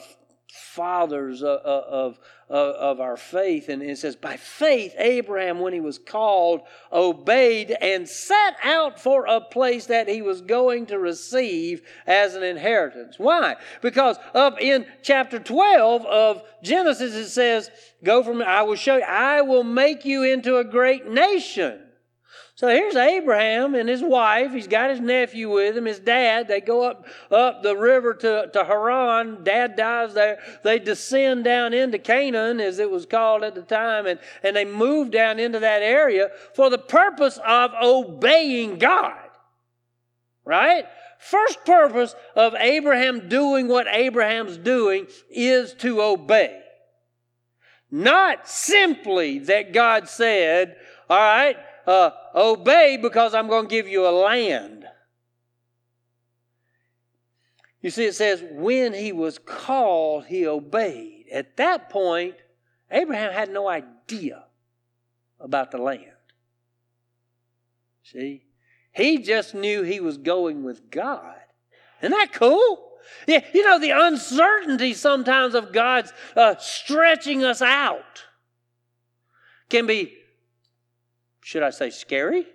fathers 0.52 1.42
of, 1.42 1.60
of, 1.60 2.20
of, 2.50 3.00
our 3.00 3.18
faith. 3.18 3.70
And 3.70 3.82
it 3.82 3.98
says, 3.98 4.16
By 4.16 4.38
faith, 4.38 4.94
Abraham, 4.98 5.60
when 5.60 5.74
he 5.74 5.80
was 5.80 5.98
called, 5.98 6.62
obeyed 6.92 7.76
and 7.82 8.08
set 8.08 8.56
out 8.64 9.00
for 9.00 9.26
a 9.26 9.42
place 9.42 9.88
that 9.88 10.08
he 10.08 10.22
was 10.22 10.42
going 10.42 10.86
to 10.88 11.00
receive 11.00 11.82
as 12.06 12.36
an 12.36 12.44
inheritance. 12.44 13.18
Why? 13.18 13.56
Because 13.82 14.18
up 14.34 14.62
in 14.62 14.86
chapter 15.02 15.40
12 15.40 16.06
of 16.06 16.42
Genesis, 16.62 17.14
it 17.14 17.30
says, 17.30 17.70
Go 18.04 18.24
from, 18.24 18.42
I 18.42 18.64
will 18.64 18.76
show 18.76 18.98
you, 18.98 19.04
I 19.04 19.42
will 19.42 19.64
make 19.64 20.06
you 20.06 20.24
into 20.24 20.58
a 20.58 20.64
great 20.64 21.08
nation. 21.08 21.85
So 22.56 22.70
here's 22.70 22.96
Abraham 22.96 23.76
and 23.76 23.90
his 23.90 24.02
wife. 24.02 24.54
He's 24.54 24.68
got 24.68 24.90
his 24.90 25.02
nephew 25.02 25.52
with 25.52 25.76
him, 25.76 25.84
his 25.84 26.00
dad. 26.00 26.48
They 26.48 26.62
go 26.62 26.84
up, 26.84 27.06
up 27.30 27.64
the 27.64 27.76
river 27.76 28.14
to, 28.14 28.50
to 28.54 28.64
Haran. 28.64 29.44
Dad 29.44 29.76
dies 29.76 30.14
there. 30.14 30.40
They 30.64 30.80
descend 30.80 31.44
down 31.44 31.74
into 31.74 32.00
Canaan, 32.00 32.62
as 32.62 32.80
it 32.80 32.90
was 32.90 33.06
called 33.06 33.44
at 33.44 33.56
the 33.56 33.62
time, 33.62 34.06
and, 34.06 34.22
and 34.42 34.56
they 34.56 34.64
move 34.64 35.12
down 35.12 35.38
into 35.38 35.60
that 35.60 35.82
area 35.82 36.30
for 36.54 36.70
the 36.70 36.78
purpose 36.78 37.38
of 37.46 37.72
obeying 37.84 38.78
God. 38.78 39.20
Right? 40.46 40.86
First 41.20 41.66
purpose 41.66 42.16
of 42.38 42.56
Abraham 42.56 43.28
doing 43.28 43.68
what 43.68 43.88
Abraham's 43.90 44.58
doing 44.58 45.08
is 45.30 45.74
to 45.80 46.02
obey. 46.02 46.62
Not 47.92 48.48
simply 48.48 49.40
that 49.40 49.74
God 49.74 50.08
said, 50.08 50.78
all 51.10 51.18
right, 51.18 51.58
uh, 51.88 52.12
obey 52.34 52.98
because 53.02 53.34
I'm 53.34 53.48
going 53.48 53.68
to 53.68 53.70
give 53.70 53.88
you 53.88 54.08
a 54.08 54.12
land. 54.12 54.86
You 57.82 57.92
see, 57.92 58.06
it 58.06 58.16
says, 58.16 58.44
when 58.52 58.94
he 58.94 59.12
was 59.12 59.38
called, 59.38 60.26
he 60.26 60.48
obeyed. 60.48 61.26
At 61.32 61.58
that 61.58 61.90
point, 61.90 62.36
Abraham 62.90 63.32
had 63.32 63.52
no 63.52 63.68
idea 63.68 64.46
about 65.40 65.72
the 65.72 65.78
land. 65.78 66.12
See? 68.04 68.44
He 68.92 69.20
just 69.20 69.54
knew 69.54 69.84
he 69.84 70.00
was 70.00 70.18
going 70.18 70.64
with 70.64 70.90
God. 70.90 71.36
Isn't 72.02 72.12
that 72.12 72.34
cool? 72.34 72.94
Yeah, 73.28 73.44
you 73.54 73.64
know, 73.64 73.80
the 73.80 73.92
uncertainty 73.92 74.94
sometimes 74.94 75.54
of 75.54 75.72
God's 75.72 76.12
uh, 76.36 76.56
stretching 76.58 77.44
us 77.44 77.62
out 77.62 78.24
can 79.70 79.86
be 79.86 80.18
should 81.46 81.62
I 81.62 81.70
say 81.70 81.92
scary? 81.92 82.48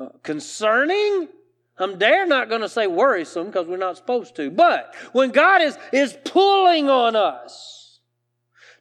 Uh, 0.00 0.08
concerning? 0.22 1.28
I'm 1.76 1.98
dare 1.98 2.26
not 2.26 2.48
going 2.48 2.62
to 2.62 2.70
say 2.70 2.86
worrisome 2.86 3.48
because 3.48 3.66
we're 3.66 3.76
not 3.76 3.98
supposed 3.98 4.34
to. 4.36 4.50
But 4.50 4.94
when 5.12 5.30
God 5.30 5.60
is, 5.60 5.76
is 5.92 6.16
pulling 6.24 6.88
on 6.88 7.14
us 7.14 8.00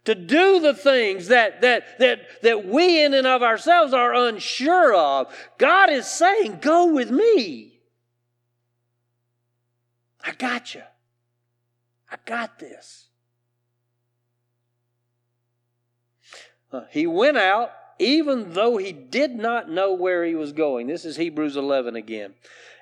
to 0.06 0.16
do 0.16 0.62
the 0.62 0.74
things 0.74 1.28
that, 1.28 1.60
that, 1.60 2.00
that, 2.00 2.42
that 2.44 2.66
we 2.66 3.04
in 3.04 3.14
and 3.14 3.28
of 3.28 3.44
ourselves 3.44 3.94
are 3.94 4.14
unsure 4.14 4.96
of, 4.96 5.28
God 5.58 5.90
is 5.90 6.08
saying, 6.08 6.60
Go 6.62 6.94
with 6.94 7.12
me. 7.12 7.82
I 10.24 10.32
got 10.32 10.74
you. 10.74 10.84
I 12.10 12.16
got 12.26 12.60
this. 12.60 13.10
Uh, 16.72 16.84
he 16.92 17.06
went 17.06 17.36
out 17.36 17.72
even 18.00 18.54
though 18.54 18.78
he 18.78 18.92
did 18.92 19.36
not 19.36 19.70
know 19.70 19.94
where 19.94 20.26
he 20.26 20.36
was 20.36 20.52
going. 20.52 20.88
This 20.88 21.06
is 21.06 21.18
Hebrews 21.18 21.56
11 21.56 21.96
again. 21.96 22.34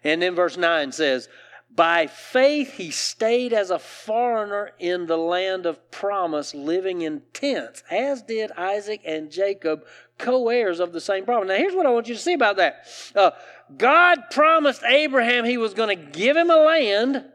And 0.04 0.22
then 0.22 0.36
verse 0.36 0.58
9 0.58 0.92
says, 0.92 1.30
By 1.74 2.08
faith 2.08 2.74
he 2.74 2.92
stayed 2.92 3.54
as 3.54 3.70
a 3.70 3.80
foreigner 3.80 4.72
in 4.80 5.08
the 5.08 5.18
land 5.18 5.66
of 5.66 5.92
promise, 5.92 6.56
living 6.56 7.02
in 7.02 7.22
tents, 7.34 7.84
as 7.92 8.22
did 8.22 8.52
Isaac 8.54 9.02
and 9.06 9.32
Jacob, 9.32 9.86
co 10.18 10.50
heirs 10.50 10.80
of 10.80 10.94
the 10.94 11.02
same 11.02 11.26
promise. 11.26 11.50
Now, 11.50 11.56
here's 11.56 11.76
what 11.76 11.86
I 11.86 11.92
want 11.92 12.08
you 12.08 12.16
to 12.16 12.22
see 12.22 12.34
about 12.34 12.58
that 12.58 12.86
uh, 13.16 13.32
God 13.78 14.24
promised 14.32 14.84
Abraham 14.84 15.46
he 15.46 15.58
was 15.58 15.74
going 15.74 15.96
to 15.96 16.06
give 16.12 16.36
him 16.36 16.50
a 16.50 16.58
land 16.58 17.26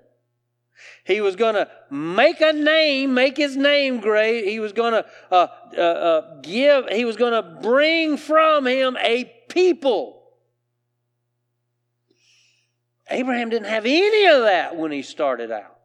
he 1.05 1.21
was 1.21 1.37
going 1.37 1.55
to 1.55 1.69
make 1.91 2.41
a 2.41 2.53
name, 2.53 3.15
make 3.15 3.37
his 3.37 3.57
name 3.57 4.01
great. 4.01 4.47
He 4.47 4.61
was 4.61 4.73
going 4.73 4.93
to 4.93 5.07
uh, 5.31 5.47
uh, 5.77 5.81
uh, 5.81 6.41
give, 6.43 6.89
he 6.89 7.05
was 7.05 7.17
going 7.17 7.33
to 7.33 7.61
bring 7.61 8.17
from 8.17 8.67
him 8.67 8.97
a 9.01 9.25
people. 9.49 10.23
Abraham 13.11 13.51
didn't 13.51 13.69
have 13.69 13.87
any 13.87 14.27
of 14.27 14.43
that 14.43 14.77
when 14.77 14.91
he 14.91 15.03
started 15.03 15.51
out. 15.51 15.77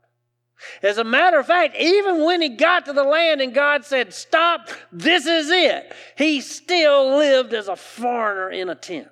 As 0.83 0.97
a 0.97 1.03
matter 1.03 1.39
of 1.39 1.47
fact, 1.47 1.75
even 1.77 2.23
when 2.23 2.41
he 2.41 2.49
got 2.49 2.85
to 2.85 2.93
the 2.93 3.03
land 3.03 3.41
and 3.41 3.53
God 3.53 3.83
said, 3.85 4.13
Stop, 4.13 4.69
this 4.91 5.25
is 5.25 5.49
it, 5.49 5.93
he 6.17 6.41
still 6.41 7.17
lived 7.17 7.53
as 7.53 7.67
a 7.67 7.75
foreigner 7.75 8.49
in 8.49 8.69
a 8.69 8.75
tent. 8.75 9.07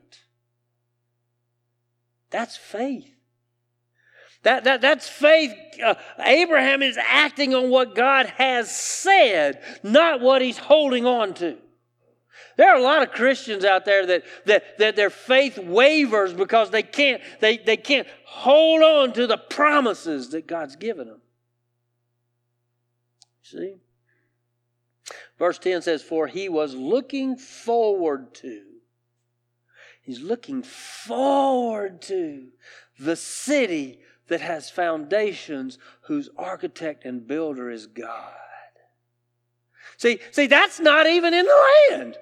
That's 2.30 2.56
faith. 2.56 3.19
That, 4.44 4.64
that, 4.64 4.82
that's 4.82 5.08
faith. 5.08 5.54
Uh, 5.84 5.96
Abraham 6.20 6.82
is 6.82 6.98
acting 6.98 7.54
on 7.54 7.70
what 7.70 7.96
God 7.96 8.28
has 8.38 8.74
said, 8.74 9.62
not 9.84 10.22
what 10.22 10.42
he's 10.42 10.58
holding 10.58 11.06
on 11.06 11.34
to. 11.36 11.58
There 12.56 12.70
are 12.70 12.78
a 12.78 12.82
lot 12.82 13.04
of 13.04 13.12
Christians 13.12 13.64
out 13.64 13.86
there 13.86 14.06
that, 14.06 14.24
that, 14.46 14.78
that 14.80 14.96
their 14.96 15.10
faith 15.10 15.58
wavers 15.58 16.34
because 16.34 16.70
they 16.70 16.84
can't, 16.84 17.22
they, 17.40 17.58
they 17.58 17.78
can't 17.78 18.08
hold 18.26 18.82
on 18.82 19.14
to 19.14 19.28
the 19.28 19.38
promises 19.38 20.30
that 20.32 20.48
God's 20.48 20.76
given 20.76 21.08
them. 21.08 21.22
See? 23.44 23.76
Verse 25.38 25.58
10 25.58 25.82
says, 25.82 26.04
For 26.04 26.28
he 26.28 26.50
was 26.50 26.76
looking 26.76 27.38
forward 27.38 28.34
to. 28.36 28.62
He's 30.02 30.20
looking 30.20 30.64
forward 30.64 32.02
to 32.04 32.48
the 33.00 33.16
city 33.16 34.00
that 34.30 34.42
has 34.42 34.70
foundations 34.70 35.78
whose 36.02 36.30
architect 36.38 37.06
and 37.06 37.28
builder 37.28 37.70
is 37.70 37.88
God. 37.88 38.34
See, 39.98 40.20
see, 40.32 40.48
that's 40.48 40.80
not 40.80 41.08
even 41.08 41.34
in 41.34 41.46
the 41.46 41.66
land. 41.90 42.18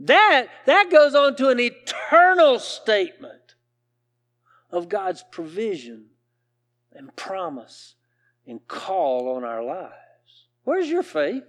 That, 0.00 0.46
that 0.66 0.90
goes 0.90 1.14
on 1.14 1.36
to 1.36 1.48
an 1.48 1.58
eternal 1.58 2.58
statement 2.58 3.56
of 4.70 4.88
God's 4.88 5.24
provision 5.30 6.06
and 6.92 7.14
promise 7.16 7.94
and 8.46 8.66
call 8.68 9.34
on 9.34 9.44
our 9.44 9.64
lives. 9.64 9.92
Where's 10.64 10.88
your 10.88 11.02
faith? 11.02 11.44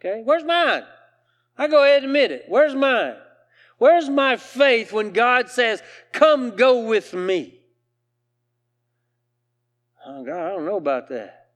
Okay, 0.00 0.22
where's 0.24 0.44
mine? 0.44 0.84
I 1.56 1.66
go 1.66 1.82
ahead 1.82 1.98
and 1.98 2.06
admit 2.06 2.30
it. 2.30 2.44
Where's 2.48 2.74
mine? 2.74 3.16
Where's 3.78 4.08
my 4.08 4.36
faith 4.36 4.92
when 4.92 5.12
God 5.12 5.48
says, 5.48 5.82
Come 6.12 6.56
go 6.56 6.86
with 6.86 7.14
me? 7.14 7.57
Oh, 10.10 10.24
God, 10.24 10.40
I 10.40 10.48
don't 10.48 10.64
know 10.64 10.78
about 10.78 11.10
that. 11.10 11.48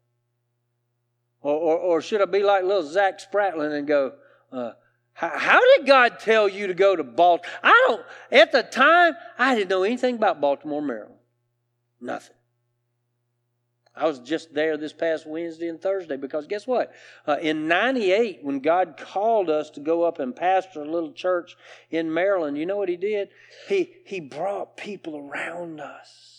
Or, 1.40 1.54
or, 1.54 1.76
or 1.78 2.02
should 2.02 2.20
I 2.20 2.26
be 2.26 2.42
like 2.42 2.64
little 2.64 2.82
Zach 2.82 3.18
Spratlin 3.18 3.72
and 3.72 3.88
go, 3.88 4.12
uh, 4.52 4.72
how, 5.14 5.60
did 5.76 5.86
God 5.86 6.18
tell 6.20 6.48
you 6.48 6.66
to 6.66 6.74
go 6.74 6.94
to 6.94 7.02
Baltimore? 7.02 7.50
I 7.62 7.86
don't, 7.88 8.02
at 8.30 8.52
the 8.52 8.62
time, 8.62 9.14
I 9.38 9.54
didn't 9.54 9.70
know 9.70 9.84
anything 9.84 10.16
about 10.16 10.40
Baltimore, 10.42 10.82
Maryland. 10.82 11.18
Nothing. 11.98 12.36
I 13.94 14.06
was 14.06 14.18
just 14.20 14.52
there 14.52 14.76
this 14.76 14.92
past 14.92 15.26
Wednesday 15.26 15.68
and 15.68 15.80
Thursday 15.80 16.16
because 16.16 16.46
guess 16.46 16.66
what? 16.66 16.92
Uh, 17.26 17.38
in 17.40 17.68
98, 17.68 18.40
when 18.42 18.60
God 18.60 18.98
called 18.98 19.48
us 19.48 19.70
to 19.70 19.80
go 19.80 20.02
up 20.02 20.18
and 20.18 20.36
pastor 20.36 20.82
a 20.82 20.90
little 20.90 21.12
church 21.12 21.56
in 21.90 22.12
Maryland, 22.12 22.58
you 22.58 22.66
know 22.66 22.76
what 22.76 22.88
He 22.90 22.96
did? 22.96 23.28
He, 23.68 23.94
he 24.04 24.20
brought 24.20 24.76
people 24.76 25.16
around 25.30 25.80
us 25.80 26.31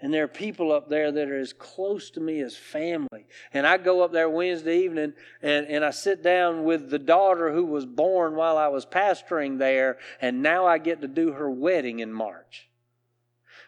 And 0.00 0.14
there 0.14 0.24
are 0.24 0.28
people 0.28 0.70
up 0.70 0.88
there 0.88 1.10
that 1.10 1.28
are 1.28 1.38
as 1.38 1.52
close 1.52 2.10
to 2.10 2.20
me 2.20 2.40
as 2.40 2.56
family. 2.56 3.26
And 3.52 3.66
I 3.66 3.78
go 3.78 4.02
up 4.02 4.12
there 4.12 4.30
Wednesday 4.30 4.84
evening 4.84 5.12
and, 5.42 5.66
and 5.66 5.84
I 5.84 5.90
sit 5.90 6.22
down 6.22 6.62
with 6.62 6.88
the 6.88 7.00
daughter 7.00 7.52
who 7.52 7.64
was 7.64 7.84
born 7.84 8.36
while 8.36 8.56
I 8.56 8.68
was 8.68 8.86
pastoring 8.86 9.58
there, 9.58 9.98
and 10.20 10.42
now 10.42 10.66
I 10.66 10.78
get 10.78 11.00
to 11.00 11.08
do 11.08 11.32
her 11.32 11.50
wedding 11.50 11.98
in 11.98 12.12
March. 12.12 12.68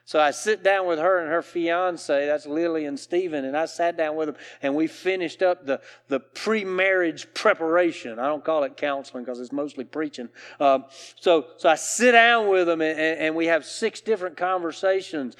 So 0.04 0.18
I 0.20 0.32
sit 0.32 0.64
down 0.64 0.88
with 0.88 0.98
her 0.98 1.20
and 1.20 1.30
her 1.30 1.42
fiance, 1.42 2.26
that's 2.26 2.44
Lily 2.44 2.84
and 2.86 2.98
Stephen, 2.98 3.44
and 3.44 3.56
I 3.56 3.66
sat 3.66 3.96
down 3.96 4.16
with 4.16 4.26
them 4.26 4.36
and 4.60 4.74
we 4.74 4.88
finished 4.88 5.40
up 5.40 5.66
the, 5.66 5.80
the 6.08 6.18
pre 6.18 6.64
marriage 6.64 7.32
preparation. 7.32 8.18
I 8.18 8.26
don't 8.26 8.44
call 8.44 8.64
it 8.64 8.76
counseling 8.76 9.24
because 9.24 9.38
it's 9.38 9.52
mostly 9.52 9.84
preaching. 9.84 10.28
Um, 10.58 10.86
so, 11.20 11.46
so 11.58 11.68
I 11.68 11.76
sit 11.76 12.10
down 12.12 12.48
with 12.48 12.66
them 12.66 12.80
and, 12.80 12.98
and 12.98 13.36
we 13.36 13.46
have 13.46 13.64
six 13.64 14.00
different 14.00 14.36
conversations. 14.36 15.36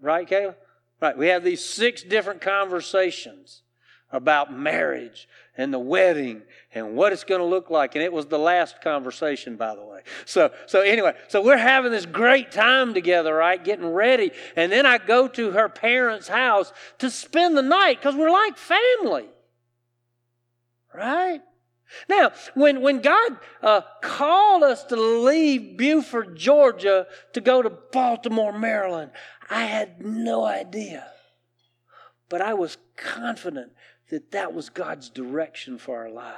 Right, 0.00 0.28
Kayla? 0.28 0.54
Right. 1.00 1.16
We 1.16 1.28
have 1.28 1.44
these 1.44 1.64
six 1.64 2.02
different 2.02 2.40
conversations 2.40 3.62
about 4.12 4.52
marriage 4.52 5.28
and 5.56 5.72
the 5.72 5.78
wedding 5.78 6.42
and 6.74 6.94
what 6.96 7.12
it's 7.12 7.24
going 7.24 7.40
to 7.40 7.46
look 7.46 7.70
like. 7.70 7.94
And 7.94 8.02
it 8.02 8.12
was 8.12 8.26
the 8.26 8.38
last 8.38 8.80
conversation, 8.80 9.56
by 9.56 9.74
the 9.74 9.84
way. 9.84 10.00
So, 10.24 10.50
so 10.66 10.80
anyway, 10.80 11.14
so 11.28 11.42
we're 11.42 11.56
having 11.56 11.92
this 11.92 12.06
great 12.06 12.50
time 12.50 12.94
together, 12.94 13.34
right? 13.34 13.62
Getting 13.62 13.86
ready. 13.86 14.32
And 14.56 14.70
then 14.72 14.86
I 14.86 14.98
go 14.98 15.28
to 15.28 15.50
her 15.52 15.68
parents' 15.68 16.28
house 16.28 16.72
to 16.98 17.10
spend 17.10 17.56
the 17.56 17.62
night 17.62 17.98
because 18.00 18.14
we're 18.16 18.30
like 18.30 18.56
family. 18.56 19.26
Right? 20.94 21.40
Now, 22.08 22.32
when, 22.54 22.80
when 22.80 23.00
God 23.00 23.38
uh, 23.62 23.82
called 24.02 24.62
us 24.62 24.84
to 24.84 24.96
leave 24.96 25.76
Buford, 25.76 26.36
Georgia 26.36 27.06
to 27.32 27.40
go 27.40 27.62
to 27.62 27.70
Baltimore, 27.70 28.56
Maryland, 28.56 29.10
I 29.48 29.64
had 29.64 30.04
no 30.04 30.44
idea. 30.44 31.06
But 32.28 32.40
I 32.40 32.54
was 32.54 32.78
confident 32.96 33.72
that 34.10 34.30
that 34.32 34.54
was 34.54 34.68
God's 34.68 35.10
direction 35.10 35.78
for 35.78 35.98
our 35.98 36.10
lives. 36.10 36.36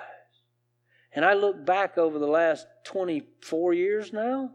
And 1.14 1.24
I 1.24 1.34
look 1.34 1.64
back 1.64 1.98
over 1.98 2.18
the 2.18 2.26
last 2.26 2.66
24 2.84 3.74
years 3.74 4.12
now 4.12 4.52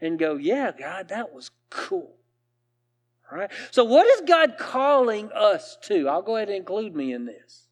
and 0.00 0.18
go, 0.18 0.36
yeah, 0.36 0.72
God, 0.78 1.08
that 1.08 1.32
was 1.32 1.50
cool. 1.70 2.16
All 3.30 3.38
right? 3.38 3.50
So, 3.70 3.84
what 3.84 4.06
is 4.06 4.28
God 4.28 4.56
calling 4.58 5.30
us 5.32 5.78
to? 5.84 6.08
I'll 6.08 6.22
go 6.22 6.36
ahead 6.36 6.48
and 6.48 6.58
include 6.58 6.94
me 6.94 7.12
in 7.12 7.24
this. 7.24 7.63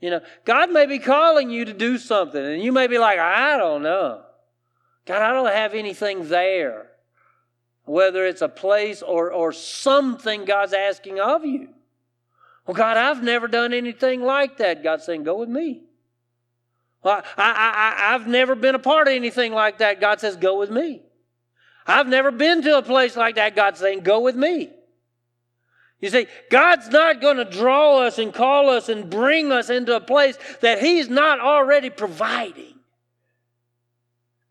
You 0.00 0.10
know, 0.10 0.20
God 0.44 0.70
may 0.70 0.86
be 0.86 0.98
calling 0.98 1.50
you 1.50 1.64
to 1.64 1.72
do 1.72 1.98
something, 1.98 2.44
and 2.44 2.62
you 2.62 2.72
may 2.72 2.86
be 2.86 2.98
like, 2.98 3.18
I 3.18 3.56
don't 3.56 3.82
know. 3.82 4.22
God, 5.06 5.22
I 5.22 5.32
don't 5.32 5.46
have 5.46 5.74
anything 5.74 6.28
there. 6.28 6.90
Whether 7.84 8.26
it's 8.26 8.42
a 8.42 8.48
place 8.48 9.00
or, 9.00 9.32
or 9.32 9.52
something 9.52 10.44
God's 10.44 10.72
asking 10.72 11.20
of 11.20 11.44
you. 11.44 11.68
Well, 12.66 12.74
God, 12.74 12.96
I've 12.96 13.22
never 13.22 13.46
done 13.46 13.72
anything 13.72 14.22
like 14.22 14.58
that. 14.58 14.82
God's 14.82 15.04
saying, 15.04 15.22
Go 15.22 15.38
with 15.38 15.48
me. 15.48 15.82
Well, 17.02 17.22
I, 17.36 17.42
I, 17.42 18.10
I, 18.10 18.14
I've 18.14 18.26
never 18.26 18.56
been 18.56 18.74
a 18.74 18.80
part 18.80 19.06
of 19.06 19.14
anything 19.14 19.52
like 19.52 19.78
that. 19.78 20.00
God 20.00 20.20
says, 20.20 20.36
Go 20.36 20.58
with 20.58 20.70
me. 20.70 21.02
I've 21.86 22.08
never 22.08 22.32
been 22.32 22.62
to 22.62 22.78
a 22.78 22.82
place 22.82 23.16
like 23.16 23.36
that. 23.36 23.54
God's 23.54 23.78
saying, 23.78 24.00
Go 24.00 24.20
with 24.20 24.34
me. 24.34 24.70
You 26.00 26.10
see, 26.10 26.26
God's 26.50 26.88
not 26.88 27.20
going 27.20 27.38
to 27.38 27.44
draw 27.44 28.00
us 28.00 28.18
and 28.18 28.32
call 28.32 28.68
us 28.68 28.88
and 28.88 29.08
bring 29.08 29.50
us 29.50 29.70
into 29.70 29.96
a 29.96 30.00
place 30.00 30.36
that 30.60 30.80
He's 30.80 31.08
not 31.08 31.40
already 31.40 31.90
providing. 31.90 32.74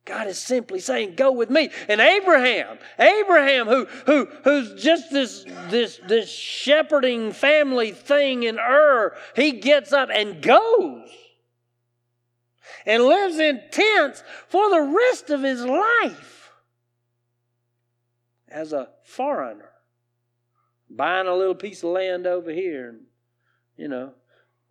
God 0.06 0.28
is 0.28 0.38
simply 0.38 0.80
saying, 0.80 1.16
Go 1.16 1.32
with 1.32 1.50
me. 1.50 1.70
And 1.90 2.00
Abraham, 2.00 2.78
Abraham, 3.00 3.68
who, 3.68 3.86
who, 4.06 4.28
who's 4.44 4.82
just 4.82 5.12
this, 5.12 5.46
this, 5.70 6.00
this 6.08 6.30
shepherding 6.32 7.32
family 7.32 7.92
thing 7.92 8.44
in 8.44 8.60
Ur, 8.60 9.16
he 9.36 9.54
gets 9.54 9.92
up 9.94 10.10
and 10.12 10.42
goes 10.42 11.10
and 12.86 13.04
lives 13.04 13.40
in 13.40 13.62
tents 13.72 14.24
for 14.48 14.70
the 14.70 14.82
rest 14.82 15.32
of 15.32 15.42
his 15.42 15.66
life 15.66 16.52
as 18.48 18.74
a 18.74 18.90
foreigner, 19.04 19.72
buying 20.96 21.28
a 21.28 21.36
little 21.36 21.56
piece 21.56 21.84
of 21.84 21.90
land 21.90 22.26
over 22.28 22.52
here 22.52 22.90
and, 22.90 23.00
you 23.78 23.88
know, 23.88 24.14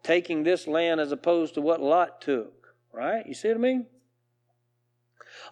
taking 0.03 0.43
this 0.43 0.67
land 0.67 1.01
as 1.01 1.13
opposed 1.13 1.55
to 1.55 1.61
what 1.61 1.81
Lot 1.81 2.21
took, 2.21 2.75
right? 2.93 3.27
You 3.27 3.35
see 3.35 3.49
what 3.49 3.57
I 3.57 3.61
mean? 3.61 3.87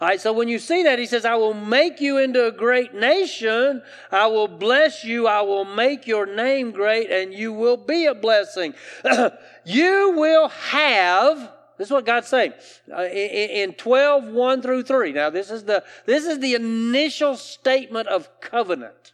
All 0.01 0.09
right, 0.09 0.21
so 0.21 0.33
when 0.33 0.49
you 0.49 0.59
see 0.59 0.85
that, 0.85 0.99
he 0.99 1.07
says, 1.07 1.25
I 1.25 1.35
will 1.35 1.55
make 1.55 2.01
you 2.01 2.19
into 2.19 2.47
a 2.47 2.53
great 2.53 2.95
nation. 2.95 3.83
I 4.11 4.27
will 4.27 4.49
bless 4.49 5.05
you. 5.05 5.27
I 5.27 5.43
will 5.43 5.65
make 5.65 6.07
your 6.07 6.27
name 6.27 6.71
great, 6.71 7.11
and 7.11 7.33
you 7.33 7.53
will 7.53 7.77
be 7.77 8.07
a 8.07 8.15
blessing. 8.15 8.75
you 9.65 10.15
will 10.17 10.49
have. 10.49 11.53
This 11.79 11.89
is 11.89 11.93
what 11.93 12.07
God's 12.07 12.29
saying 12.29 12.53
uh, 12.97 13.03
in 13.03 13.75
12, 13.75 14.27
1 14.27 14.63
through 14.63 14.83
3. 14.85 15.13
Now, 15.13 15.31
this 15.31 15.51
is, 15.51 15.65
the, 15.65 15.85
this 16.07 16.27
is 16.27 16.39
the 16.39 16.55
initial 16.55 17.37
statement 17.37 18.09
of 18.09 18.29
covenant. 18.41 19.13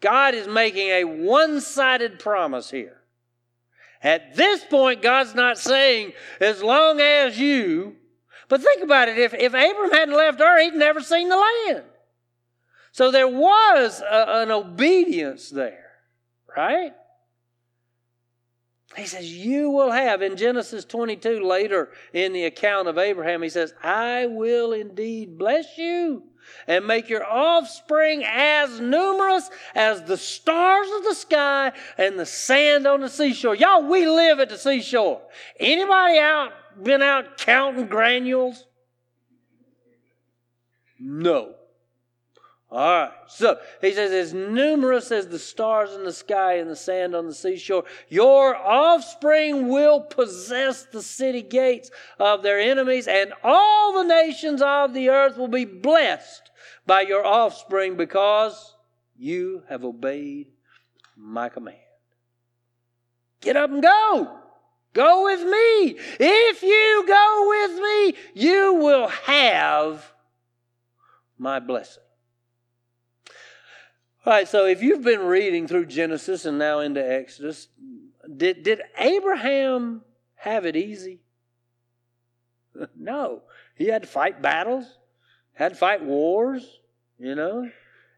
God 0.00 0.34
is 0.34 0.46
making 0.46 0.88
a 0.88 1.04
one 1.04 1.60
sided 1.60 2.18
promise 2.18 2.70
here. 2.70 2.98
At 4.02 4.36
this 4.36 4.62
point, 4.64 5.02
God's 5.02 5.34
not 5.34 5.58
saying, 5.58 6.12
as 6.40 6.62
long 6.62 7.00
as 7.00 7.38
you 7.38 7.96
but 8.48 8.62
think 8.62 8.82
about 8.82 9.08
it 9.08 9.18
if, 9.18 9.34
if 9.34 9.52
Abram 9.54 9.90
hadn't 9.90 10.14
left 10.14 10.40
Ur, 10.40 10.60
he'd 10.60 10.74
never 10.74 11.00
seen 11.00 11.28
the 11.28 11.36
land. 11.36 11.84
So 12.92 13.10
there 13.10 13.28
was 13.28 14.00
a, 14.00 14.42
an 14.42 14.50
obedience 14.50 15.50
there, 15.50 15.90
right? 16.56 16.92
He 18.96 19.06
says, 19.06 19.30
You 19.30 19.70
will 19.70 19.90
have, 19.90 20.22
in 20.22 20.36
Genesis 20.36 20.84
22, 20.84 21.40
later 21.40 21.90
in 22.12 22.32
the 22.32 22.44
account 22.44 22.88
of 22.88 22.98
Abraham, 22.98 23.42
he 23.42 23.48
says, 23.48 23.74
I 23.82 24.26
will 24.26 24.72
indeed 24.72 25.36
bless 25.38 25.76
you 25.76 26.22
and 26.66 26.86
make 26.86 27.08
your 27.08 27.24
offspring 27.24 28.24
as 28.24 28.80
numerous 28.80 29.50
as 29.74 30.02
the 30.02 30.16
stars 30.16 30.88
of 30.96 31.04
the 31.04 31.14
sky 31.14 31.72
and 31.98 32.18
the 32.18 32.26
sand 32.26 32.86
on 32.86 33.00
the 33.00 33.08
seashore. 33.08 33.54
Y'all, 33.54 33.82
we 33.82 34.06
live 34.06 34.40
at 34.40 34.48
the 34.48 34.58
seashore. 34.58 35.20
Anybody 35.60 36.18
out 36.18 36.52
been 36.82 37.02
out 37.02 37.38
counting 37.38 37.86
granules? 37.86 38.64
No. 40.98 41.54
All 42.76 43.04
right. 43.04 43.12
So 43.26 43.58
he 43.80 43.94
says, 43.94 44.12
as 44.12 44.34
numerous 44.34 45.10
as 45.10 45.28
the 45.28 45.38
stars 45.38 45.94
in 45.94 46.04
the 46.04 46.12
sky 46.12 46.58
and 46.58 46.70
the 46.70 46.76
sand 46.76 47.14
on 47.14 47.26
the 47.26 47.32
seashore, 47.32 47.84
your 48.10 48.54
offspring 48.54 49.68
will 49.68 50.02
possess 50.02 50.84
the 50.84 51.00
city 51.00 51.40
gates 51.40 51.90
of 52.18 52.42
their 52.42 52.60
enemies, 52.60 53.08
and 53.08 53.32
all 53.42 53.94
the 53.94 54.04
nations 54.04 54.60
of 54.60 54.92
the 54.92 55.08
earth 55.08 55.38
will 55.38 55.48
be 55.48 55.64
blessed 55.64 56.50
by 56.86 57.00
your 57.00 57.24
offspring 57.24 57.96
because 57.96 58.74
you 59.16 59.62
have 59.70 59.82
obeyed 59.82 60.48
my 61.16 61.48
command. 61.48 61.78
Get 63.40 63.56
up 63.56 63.70
and 63.70 63.82
go. 63.82 64.38
Go 64.92 65.24
with 65.24 65.40
me. 65.40 65.96
If 66.20 66.62
you 66.62 67.04
go 67.08 67.46
with 67.48 67.80
me, 67.80 68.14
you 68.34 68.74
will 68.74 69.08
have 69.08 70.12
my 71.38 71.58
blessing. 71.58 72.02
All 74.26 74.32
right, 74.32 74.48
so 74.48 74.66
if 74.66 74.82
you've 74.82 75.04
been 75.04 75.20
reading 75.20 75.68
through 75.68 75.86
Genesis 75.86 76.46
and 76.46 76.58
now 76.58 76.80
into 76.80 77.00
Exodus, 77.00 77.68
did, 78.36 78.64
did 78.64 78.82
Abraham 78.98 80.02
have 80.34 80.66
it 80.66 80.74
easy? 80.74 81.20
no. 82.96 83.42
He 83.76 83.86
had 83.86 84.02
to 84.02 84.08
fight 84.08 84.42
battles, 84.42 84.84
had 85.52 85.74
to 85.74 85.74
fight 85.76 86.02
wars, 86.02 86.80
you 87.20 87.36
know. 87.36 87.70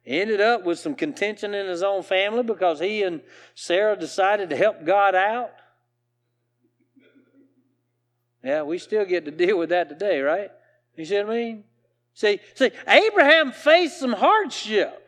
Ended 0.06 0.40
up 0.40 0.64
with 0.64 0.78
some 0.78 0.94
contention 0.94 1.52
in 1.52 1.66
his 1.66 1.82
own 1.82 2.02
family 2.02 2.42
because 2.42 2.80
he 2.80 3.02
and 3.02 3.20
Sarah 3.54 3.94
decided 3.94 4.48
to 4.48 4.56
help 4.56 4.86
God 4.86 5.14
out. 5.14 5.50
Yeah, 8.42 8.62
we 8.62 8.78
still 8.78 9.04
get 9.04 9.26
to 9.26 9.30
deal 9.30 9.58
with 9.58 9.68
that 9.68 9.90
today, 9.90 10.20
right? 10.20 10.50
You 10.96 11.04
see 11.04 11.16
what 11.16 11.26
I 11.26 11.36
mean? 11.36 11.64
See, 12.14 12.40
see, 12.54 12.70
Abraham 12.86 13.52
faced 13.52 14.00
some 14.00 14.14
hardship. 14.14 15.07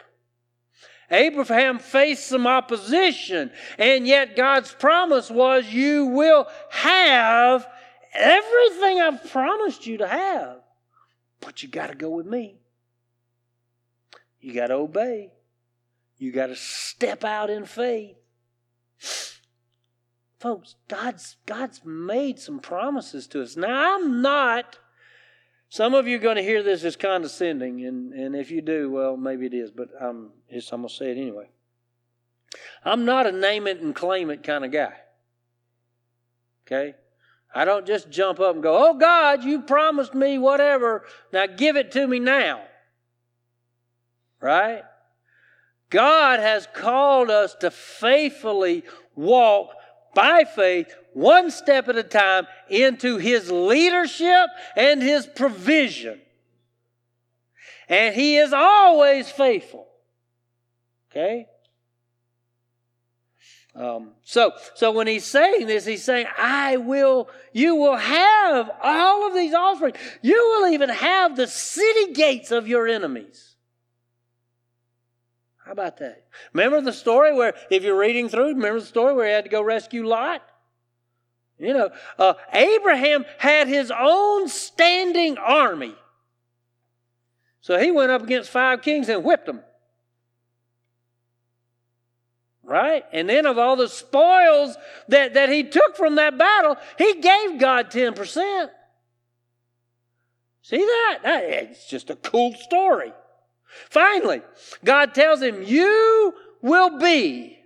Abraham 1.11 1.79
faced 1.79 2.27
some 2.27 2.47
opposition, 2.47 3.51
and 3.79 4.07
yet 4.07 4.37
God's 4.37 4.73
promise 4.73 5.31
was, 5.31 5.67
You 5.67 6.07
will 6.07 6.47
have 6.71 7.67
everything 8.15 9.01
I've 9.01 9.31
promised 9.31 9.87
you 9.87 9.99
to 9.99 10.07
have, 10.07 10.59
but 11.41 11.63
you 11.63 11.69
got 11.69 11.89
to 11.89 11.95
go 11.95 12.11
with 12.11 12.27
me. 12.27 12.57
You 14.41 14.55
got 14.55 14.69
to 14.69 14.75
obey. 14.75 15.33
You 16.19 16.33
got 16.33 16.47
to 16.47 16.57
step 16.57 17.25
out 17.25 17.51
in 17.51 17.65
faith. 17.65 18.17
Folks, 20.39 20.77
God's, 20.89 21.37
God's 21.45 21.85
made 21.85 22.39
some 22.39 22.61
promises 22.61 23.27
to 23.29 23.43
us. 23.43 23.57
Now, 23.57 23.97
I'm 23.97 24.23
not, 24.23 24.79
some 25.71 25.95
of 25.95 26.07
you 26.07 26.17
are 26.17 26.21
going 26.21 26.37
to 26.37 26.43
hear 26.43 26.63
this 26.63 26.85
as 26.85 26.97
condescending, 26.97 27.87
and, 27.87 28.13
and 28.13 28.35
if 28.35 28.51
you 28.51 28.61
do, 28.61 28.91
well, 28.91 29.17
maybe 29.17 29.47
it 29.47 29.55
is, 29.55 29.71
but 29.71 29.89
I'm, 30.01 30.33
I'm 30.53 30.61
going 30.69 30.89
to 30.89 30.95
say 30.95 31.13
it 31.13 31.17
anyway. 31.17 31.49
I'm 32.85 33.05
not 33.05 33.27
a 33.27 33.33
name 33.33 33.69
it 33.69 33.81
and 33.81 33.95
claim 33.95 34.31
it 34.31 34.43
kind 34.43 34.65
of 34.65 34.73
guy. 34.73 34.95
Okay? 36.67 36.95
I 37.55 37.65
don't 37.65 37.87
just 37.87 38.11
jump 38.11 38.41
up 38.41 38.55
and 38.55 38.63
go, 38.63 38.91
Oh 38.91 38.95
God, 38.95 39.45
you 39.45 39.63
promised 39.63 40.15
me 40.15 40.39
whatever. 40.39 41.05
Now 41.33 41.47
give 41.47 41.77
it 41.77 41.93
to 41.93 42.07
me 42.07 42.19
now. 42.19 42.63
Right? 44.41 44.83
God 45.91 46.41
has 46.41 46.69
called 46.73 47.31
us 47.31 47.55
to 47.61 47.71
faithfully 47.71 48.85
walk 49.15 49.71
by 50.15 50.45
faith, 50.45 50.95
one 51.15 51.51
step 51.51 51.89
at 51.89 51.97
a 51.97 52.03
time, 52.03 52.47
into 52.69 53.19
His 53.19 53.51
leadership 53.51 54.49
and 54.77 55.03
His 55.03 55.27
provision. 55.27 56.21
And 57.89 58.15
He 58.15 58.37
is 58.37 58.53
always 58.53 59.31
faithful. 59.31 59.87
Okay? 61.11 61.47
Um, 63.75 64.13
so, 64.25 64.53
so 64.75 64.91
when 64.91 65.07
he's 65.07 65.25
saying 65.25 65.67
this, 65.67 65.85
he's 65.85 66.03
saying, 66.03 66.27
I 66.37 66.77
will, 66.77 67.29
you 67.53 67.77
will 67.77 67.97
have 67.97 68.71
all 68.83 69.29
of 69.29 69.35
these 69.35 69.55
offspring. 69.55 69.95
You 70.23 70.35
will 70.35 70.73
even 70.73 70.89
have 70.89 71.37
the 71.37 71.47
city 71.47 72.13
gates 72.13 72.51
of 72.51 72.67
your 72.67 72.89
enemies. 72.89 73.55
How 75.65 75.73
about 75.73 75.99
that? 75.99 76.27
Remember 76.53 76.81
the 76.81 76.93
story 76.93 77.33
where, 77.33 77.55
if 77.71 77.85
you're 77.85 77.99
reading 77.99 78.29
through, 78.29 78.49
remember 78.49 78.81
the 78.81 78.87
story 78.87 79.15
where 79.15 79.27
he 79.27 79.33
had 79.33 79.45
to 79.45 79.51
go 79.51 79.63
rescue 79.63 80.07
Lot? 80.07 80.43
You 81.61 81.75
know, 81.75 81.91
uh, 82.19 82.35
Abraham 82.53 83.25
had 83.39 83.69
his 83.69 83.93
own 83.97 84.49
standing 84.49 85.37
army. 85.39 85.95
So 87.61 87.79
he 87.79 87.91
went 87.91 88.11
up 88.11 88.23
against 88.23 88.51
five 88.51 88.83
kings 88.83 89.09
and 89.09 89.23
whipped 89.23 89.47
them 89.47 89.61
right? 92.71 93.05
And 93.13 93.29
then 93.29 93.47
of 93.47 93.59
all 93.59 93.75
the 93.75 93.89
spoils 93.89 94.77
that, 95.09 95.35
that 95.35 95.49
he 95.49 95.65
took 95.65 95.97
from 95.97 96.15
that 96.15 96.39
battle, 96.39 96.77
he 96.97 97.15
gave 97.15 97.59
God 97.59 97.91
10%. 97.91 98.71
See 100.63 100.79
that? 100.79 101.19
that? 101.25 101.43
It's 101.43 101.89
just 101.89 102.11
a 102.11 102.17
cool 102.17 102.55
story. 102.55 103.13
Finally, 103.91 104.43
God 104.85 105.15
tells 105.15 105.43
him, 105.43 105.65
You 105.65 106.33
will 106.63 106.99
be. 106.99 107.59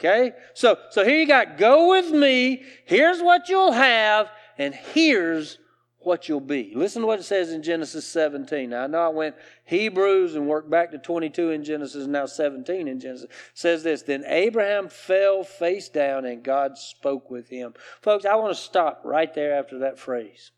Okay? 0.00 0.32
So, 0.54 0.78
so 0.90 1.04
here 1.04 1.18
you 1.18 1.26
got, 1.26 1.58
go 1.58 1.90
with 1.90 2.10
me. 2.10 2.62
Here's 2.86 3.20
what 3.20 3.48
you'll 3.50 3.72
have, 3.72 4.30
and 4.56 4.74
here's 4.74 5.58
what 5.98 6.26
you'll 6.26 6.40
be. 6.40 6.72
Listen 6.74 7.02
to 7.02 7.06
what 7.06 7.20
it 7.20 7.24
says 7.24 7.52
in 7.52 7.62
Genesis 7.62 8.06
17. 8.06 8.70
Now, 8.70 8.84
I 8.84 8.86
know 8.86 9.00
I 9.00 9.08
went 9.08 9.36
Hebrews 9.64 10.34
and 10.34 10.48
worked 10.48 10.70
back 10.70 10.90
to 10.92 10.98
22 10.98 11.50
in 11.50 11.62
Genesis, 11.62 12.06
now 12.06 12.24
17 12.24 12.88
in 12.88 12.98
Genesis. 12.98 13.24
It 13.24 13.30
says 13.52 13.82
this 13.82 14.00
Then 14.00 14.24
Abraham 14.26 14.88
fell 14.88 15.44
face 15.44 15.90
down, 15.90 16.24
and 16.24 16.42
God 16.42 16.78
spoke 16.78 17.30
with 17.30 17.50
him. 17.50 17.74
Folks, 18.00 18.24
I 18.24 18.36
want 18.36 18.56
to 18.56 18.60
stop 18.60 19.02
right 19.04 19.32
there 19.34 19.58
after 19.58 19.80
that 19.80 19.98
phrase. 19.98 20.52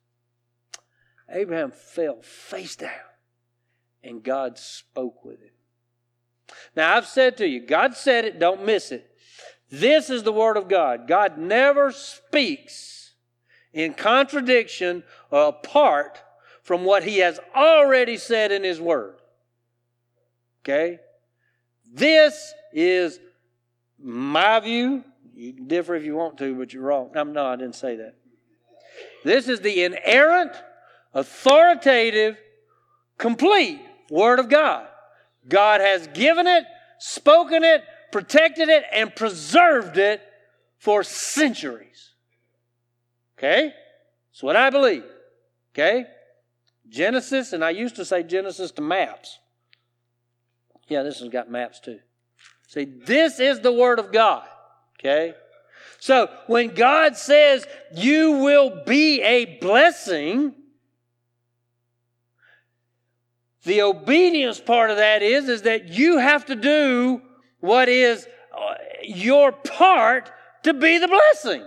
Abraham 1.28 1.72
fell 1.72 2.22
face 2.22 2.76
down, 2.76 2.90
and 4.04 4.22
God 4.22 4.56
spoke 4.56 5.24
with 5.24 5.40
him. 5.40 5.50
Now, 6.76 6.96
I've 6.96 7.06
said 7.06 7.36
to 7.38 7.48
you, 7.48 7.60
God 7.60 7.96
said 7.96 8.24
it, 8.24 8.38
don't 8.38 8.64
miss 8.64 8.92
it. 8.92 9.11
This 9.72 10.10
is 10.10 10.22
the 10.22 10.32
Word 10.32 10.58
of 10.58 10.68
God. 10.68 11.08
God 11.08 11.38
never 11.38 11.90
speaks 11.90 13.14
in 13.72 13.94
contradiction 13.94 15.02
or 15.30 15.48
apart 15.48 16.22
from 16.62 16.84
what 16.84 17.02
he 17.02 17.18
has 17.18 17.40
already 17.56 18.16
said 18.18 18.52
in 18.52 18.62
his 18.62 18.80
word. 18.80 19.16
Okay? 20.62 21.00
This 21.90 22.52
is 22.72 23.18
my 23.98 24.60
view. 24.60 25.04
You 25.34 25.54
can 25.54 25.66
differ 25.66 25.94
if 25.94 26.04
you 26.04 26.14
want 26.14 26.38
to, 26.38 26.54
but 26.54 26.72
you're 26.72 26.82
wrong. 26.82 27.10
I'm 27.14 27.32
no, 27.32 27.46
I 27.46 27.56
didn't 27.56 27.74
say 27.74 27.96
that. 27.96 28.14
This 29.24 29.48
is 29.48 29.60
the 29.60 29.84
inerrant, 29.84 30.52
authoritative, 31.14 32.36
complete 33.18 33.80
Word 34.10 34.38
of 34.38 34.48
God. 34.48 34.86
God 35.48 35.80
has 35.80 36.06
given 36.08 36.46
it, 36.46 36.64
spoken 36.98 37.64
it, 37.64 37.82
protected 38.12 38.68
it, 38.68 38.84
and 38.92 39.14
preserved 39.14 39.98
it 39.98 40.20
for 40.78 41.02
centuries. 41.02 42.10
Okay? 43.38 43.72
That's 44.30 44.42
what 44.42 44.54
I 44.54 44.70
believe. 44.70 45.04
Okay? 45.74 46.04
Genesis, 46.88 47.52
and 47.52 47.64
I 47.64 47.70
used 47.70 47.96
to 47.96 48.04
say 48.04 48.22
Genesis 48.22 48.70
to 48.72 48.82
maps. 48.82 49.38
Yeah, 50.88 51.02
this 51.02 51.20
one's 51.20 51.32
got 51.32 51.50
maps 51.50 51.80
too. 51.80 51.98
See, 52.68 52.84
this 52.84 53.40
is 53.40 53.60
the 53.60 53.72
Word 53.72 53.98
of 53.98 54.12
God. 54.12 54.46
Okay? 55.00 55.34
So 55.98 56.28
when 56.46 56.74
God 56.74 57.16
says 57.16 57.66
you 57.94 58.32
will 58.38 58.82
be 58.84 59.22
a 59.22 59.58
blessing, 59.60 60.54
the 63.64 63.82
obedience 63.82 64.60
part 64.60 64.90
of 64.90 64.96
that 64.96 65.22
is, 65.22 65.48
is 65.48 65.62
that 65.62 65.88
you 65.88 66.18
have 66.18 66.46
to 66.46 66.56
do 66.56 67.22
what 67.62 67.88
is 67.88 68.26
uh, 68.52 68.74
your 69.02 69.52
part 69.52 70.30
to 70.64 70.74
be 70.74 70.98
the 70.98 71.08
blessing. 71.08 71.64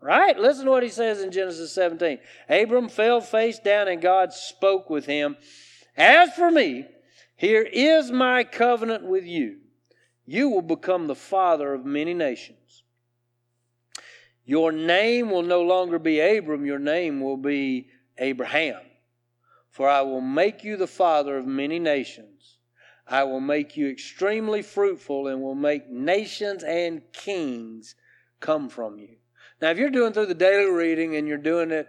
Right? 0.00 0.38
Listen 0.38 0.64
to 0.64 0.70
what 0.72 0.82
he 0.82 0.88
says 0.88 1.22
in 1.22 1.30
Genesis 1.30 1.72
17. 1.74 2.18
Abram 2.48 2.88
fell 2.88 3.20
face 3.20 3.58
down 3.58 3.86
and 3.86 4.02
God 4.02 4.32
spoke 4.32 4.90
with 4.90 5.06
him. 5.06 5.36
As 5.96 6.32
for 6.34 6.50
me, 6.50 6.86
here 7.36 7.62
is 7.62 8.10
my 8.10 8.44
covenant 8.44 9.04
with 9.04 9.24
you. 9.24 9.58
You 10.26 10.48
will 10.48 10.62
become 10.62 11.06
the 11.06 11.14
father 11.14 11.72
of 11.72 11.84
many 11.84 12.12
nations. 12.12 12.82
Your 14.44 14.72
name 14.72 15.30
will 15.30 15.42
no 15.42 15.62
longer 15.62 16.00
be 16.00 16.18
Abram, 16.20 16.66
your 16.66 16.78
name 16.80 17.20
will 17.20 17.36
be 17.36 17.88
Abraham. 18.18 18.80
For 19.70 19.88
I 19.88 20.00
will 20.00 20.20
make 20.20 20.64
you 20.64 20.76
the 20.76 20.88
father 20.88 21.36
of 21.36 21.46
many 21.46 21.78
nations. 21.78 22.59
I 23.10 23.24
will 23.24 23.40
make 23.40 23.76
you 23.76 23.88
extremely 23.88 24.62
fruitful 24.62 25.26
and 25.26 25.42
will 25.42 25.56
make 25.56 25.90
nations 25.90 26.62
and 26.62 27.02
kings 27.12 27.96
come 28.38 28.68
from 28.68 29.00
you. 29.00 29.16
Now, 29.60 29.70
if 29.70 29.78
you're 29.78 29.90
doing 29.90 30.12
through 30.12 30.26
the 30.26 30.34
daily 30.34 30.70
reading 30.70 31.16
and 31.16 31.26
you're 31.26 31.36
doing 31.36 31.72
it 31.72 31.88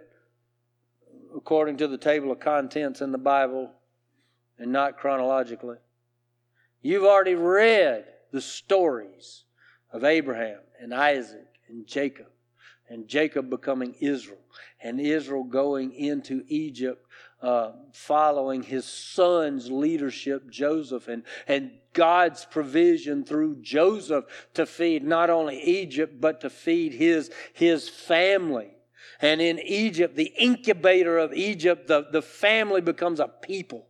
according 1.34 1.76
to 1.78 1.86
the 1.86 1.96
table 1.96 2.32
of 2.32 2.40
contents 2.40 3.00
in 3.00 3.12
the 3.12 3.18
Bible 3.18 3.70
and 4.58 4.72
not 4.72 4.98
chronologically, 4.98 5.76
you've 6.82 7.04
already 7.04 7.36
read 7.36 8.04
the 8.32 8.40
stories 8.40 9.44
of 9.92 10.02
Abraham 10.02 10.58
and 10.80 10.92
Isaac 10.92 11.46
and 11.68 11.86
Jacob 11.86 12.26
and 12.88 13.06
Jacob 13.06 13.48
becoming 13.48 13.94
Israel 14.00 14.38
and 14.82 15.00
Israel 15.00 15.44
going 15.44 15.94
into 15.94 16.44
Egypt 16.48 17.06
uh, 17.42 17.72
following 17.92 18.62
his 18.62 18.84
son's 18.84 19.70
leadership, 19.70 20.48
Joseph, 20.48 21.08
and, 21.08 21.24
and 21.48 21.72
God's 21.92 22.44
provision 22.44 23.24
through 23.24 23.56
Joseph 23.62 24.24
to 24.54 24.64
feed 24.64 25.02
not 25.02 25.28
only 25.28 25.60
Egypt, 25.60 26.20
but 26.20 26.40
to 26.42 26.50
feed 26.50 26.92
his, 26.92 27.30
his 27.52 27.88
family. 27.88 28.70
And 29.20 29.40
in 29.40 29.58
Egypt, 29.58 30.16
the 30.16 30.32
incubator 30.38 31.18
of 31.18 31.32
Egypt, 31.32 31.88
the, 31.88 32.06
the 32.10 32.22
family 32.22 32.80
becomes 32.80 33.20
a 33.20 33.28
people. 33.28 33.86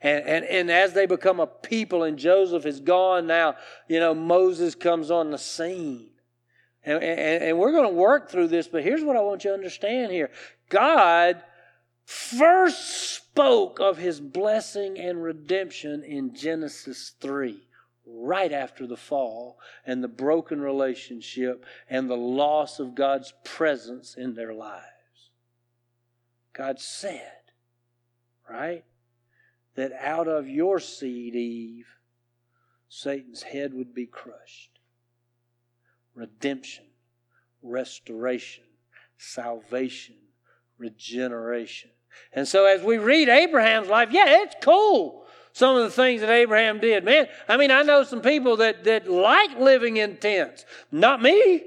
And, 0.00 0.24
and, 0.24 0.44
and 0.44 0.70
as 0.70 0.92
they 0.92 1.06
become 1.06 1.40
a 1.40 1.46
people 1.46 2.02
and 2.04 2.18
Joseph 2.18 2.66
is 2.66 2.80
gone 2.80 3.26
now, 3.26 3.56
you 3.88 4.00
know, 4.00 4.14
Moses 4.14 4.74
comes 4.74 5.10
on 5.10 5.30
the 5.30 5.38
scene. 5.38 6.10
And, 6.84 7.02
and, 7.02 7.44
and 7.44 7.58
we're 7.58 7.72
going 7.72 7.88
to 7.88 7.94
work 7.94 8.30
through 8.30 8.48
this, 8.48 8.68
but 8.68 8.82
here's 8.82 9.02
what 9.02 9.16
I 9.16 9.20
want 9.20 9.44
you 9.44 9.50
to 9.50 9.54
understand 9.54 10.12
here 10.12 10.30
God 10.68 11.42
first 12.08 13.16
spoke 13.16 13.78
of 13.80 13.98
his 13.98 14.18
blessing 14.18 14.98
and 14.98 15.22
redemption 15.22 16.02
in 16.02 16.34
Genesis 16.34 17.12
3, 17.20 17.60
right 18.06 18.50
after 18.50 18.86
the 18.86 18.96
fall 18.96 19.58
and 19.84 20.02
the 20.02 20.08
broken 20.08 20.58
relationship 20.58 21.66
and 21.90 22.08
the 22.08 22.16
loss 22.16 22.78
of 22.78 22.94
God's 22.94 23.34
presence 23.44 24.14
in 24.16 24.34
their 24.34 24.54
lives. 24.54 24.84
God 26.54 26.80
said, 26.80 27.42
right, 28.48 28.84
that 29.74 29.92
out 29.92 30.28
of 30.28 30.48
your 30.48 30.80
seed, 30.80 31.34
Eve, 31.34 31.88
Satan's 32.88 33.42
head 33.42 33.74
would 33.74 33.92
be 33.94 34.06
crushed. 34.06 34.78
Redemption, 36.14 36.86
restoration, 37.62 38.64
salvation, 39.18 40.16
regeneration. 40.78 41.90
And 42.32 42.46
so 42.46 42.66
as 42.66 42.82
we 42.82 42.98
read 42.98 43.28
Abraham's 43.28 43.88
life, 43.88 44.10
yeah, 44.10 44.42
it's 44.42 44.54
cool. 44.62 45.24
Some 45.52 45.76
of 45.76 45.82
the 45.82 45.90
things 45.90 46.20
that 46.20 46.30
Abraham 46.30 46.78
did. 46.78 47.04
Man, 47.04 47.26
I 47.48 47.56
mean, 47.56 47.70
I 47.70 47.82
know 47.82 48.04
some 48.04 48.20
people 48.20 48.58
that, 48.58 48.84
that 48.84 49.10
like 49.10 49.58
living 49.58 49.96
in 49.96 50.16
tents. 50.18 50.64
Not 50.92 51.20
me. 51.20 51.64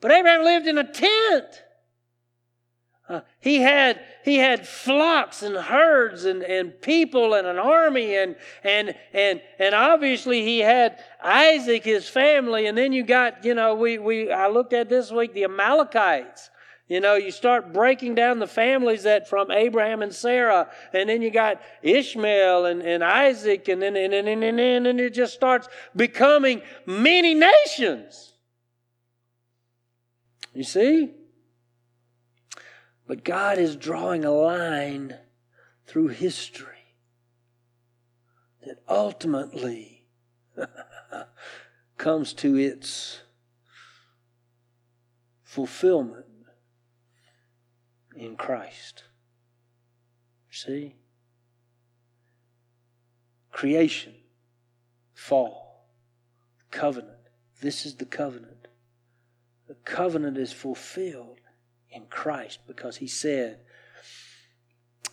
But 0.00 0.12
Abraham 0.12 0.44
lived 0.44 0.66
in 0.66 0.78
a 0.78 0.84
tent. 0.84 1.62
Uh, 3.08 3.20
he 3.38 3.60
had 3.60 4.00
he 4.24 4.36
had 4.36 4.66
flocks 4.66 5.42
and 5.42 5.56
herds 5.56 6.24
and, 6.24 6.42
and 6.42 6.80
people 6.82 7.34
and 7.34 7.46
an 7.46 7.58
army 7.58 8.16
and 8.16 8.34
and 8.64 8.96
and 9.12 9.40
and 9.60 9.76
obviously 9.76 10.42
he 10.42 10.58
had 10.58 10.98
Isaac 11.22 11.84
his 11.84 12.08
family 12.08 12.66
and 12.66 12.76
then 12.76 12.92
you 12.92 13.04
got 13.04 13.44
you 13.44 13.54
know 13.54 13.76
we 13.76 13.98
we 13.98 14.32
I 14.32 14.48
looked 14.48 14.72
at 14.72 14.88
this 14.88 15.12
week 15.12 15.34
the 15.34 15.44
Amalekites 15.44 16.50
you 16.88 17.00
know 17.00 17.16
you 17.16 17.30
start 17.30 17.72
breaking 17.72 18.14
down 18.14 18.38
the 18.38 18.46
families 18.46 19.02
that 19.02 19.28
from 19.28 19.50
Abraham 19.50 20.02
and 20.02 20.14
Sarah 20.14 20.70
and 20.92 21.08
then 21.08 21.20
you 21.20 21.30
got 21.30 21.60
Ishmael 21.82 22.66
and, 22.66 22.82
and 22.82 23.02
Isaac 23.02 23.68
and 23.68 23.82
then 23.82 23.96
and, 23.96 24.14
and, 24.14 24.28
and, 24.28 24.44
and, 24.44 24.86
and, 24.86 25.00
it 25.00 25.14
just 25.14 25.34
starts 25.34 25.68
becoming 25.94 26.62
many 26.84 27.34
nations. 27.34 28.32
You 30.54 30.64
see? 30.64 31.10
But 33.06 33.24
God 33.24 33.58
is 33.58 33.76
drawing 33.76 34.24
a 34.24 34.32
line 34.32 35.16
through 35.86 36.08
history 36.08 36.66
that 38.64 38.78
ultimately 38.88 40.04
comes 41.96 42.32
to 42.34 42.56
its 42.56 43.20
fulfillment 45.44 46.25
in 48.16 48.36
Christ. 48.36 49.04
See? 50.50 50.96
Creation, 53.50 54.14
fall, 55.14 55.88
covenant. 56.70 57.18
This 57.60 57.86
is 57.86 57.96
the 57.96 58.04
covenant. 58.04 58.68
The 59.68 59.74
covenant 59.74 60.38
is 60.38 60.52
fulfilled 60.52 61.40
in 61.90 62.06
Christ 62.06 62.60
because 62.66 62.96
he 62.96 63.06
said, 63.06 63.60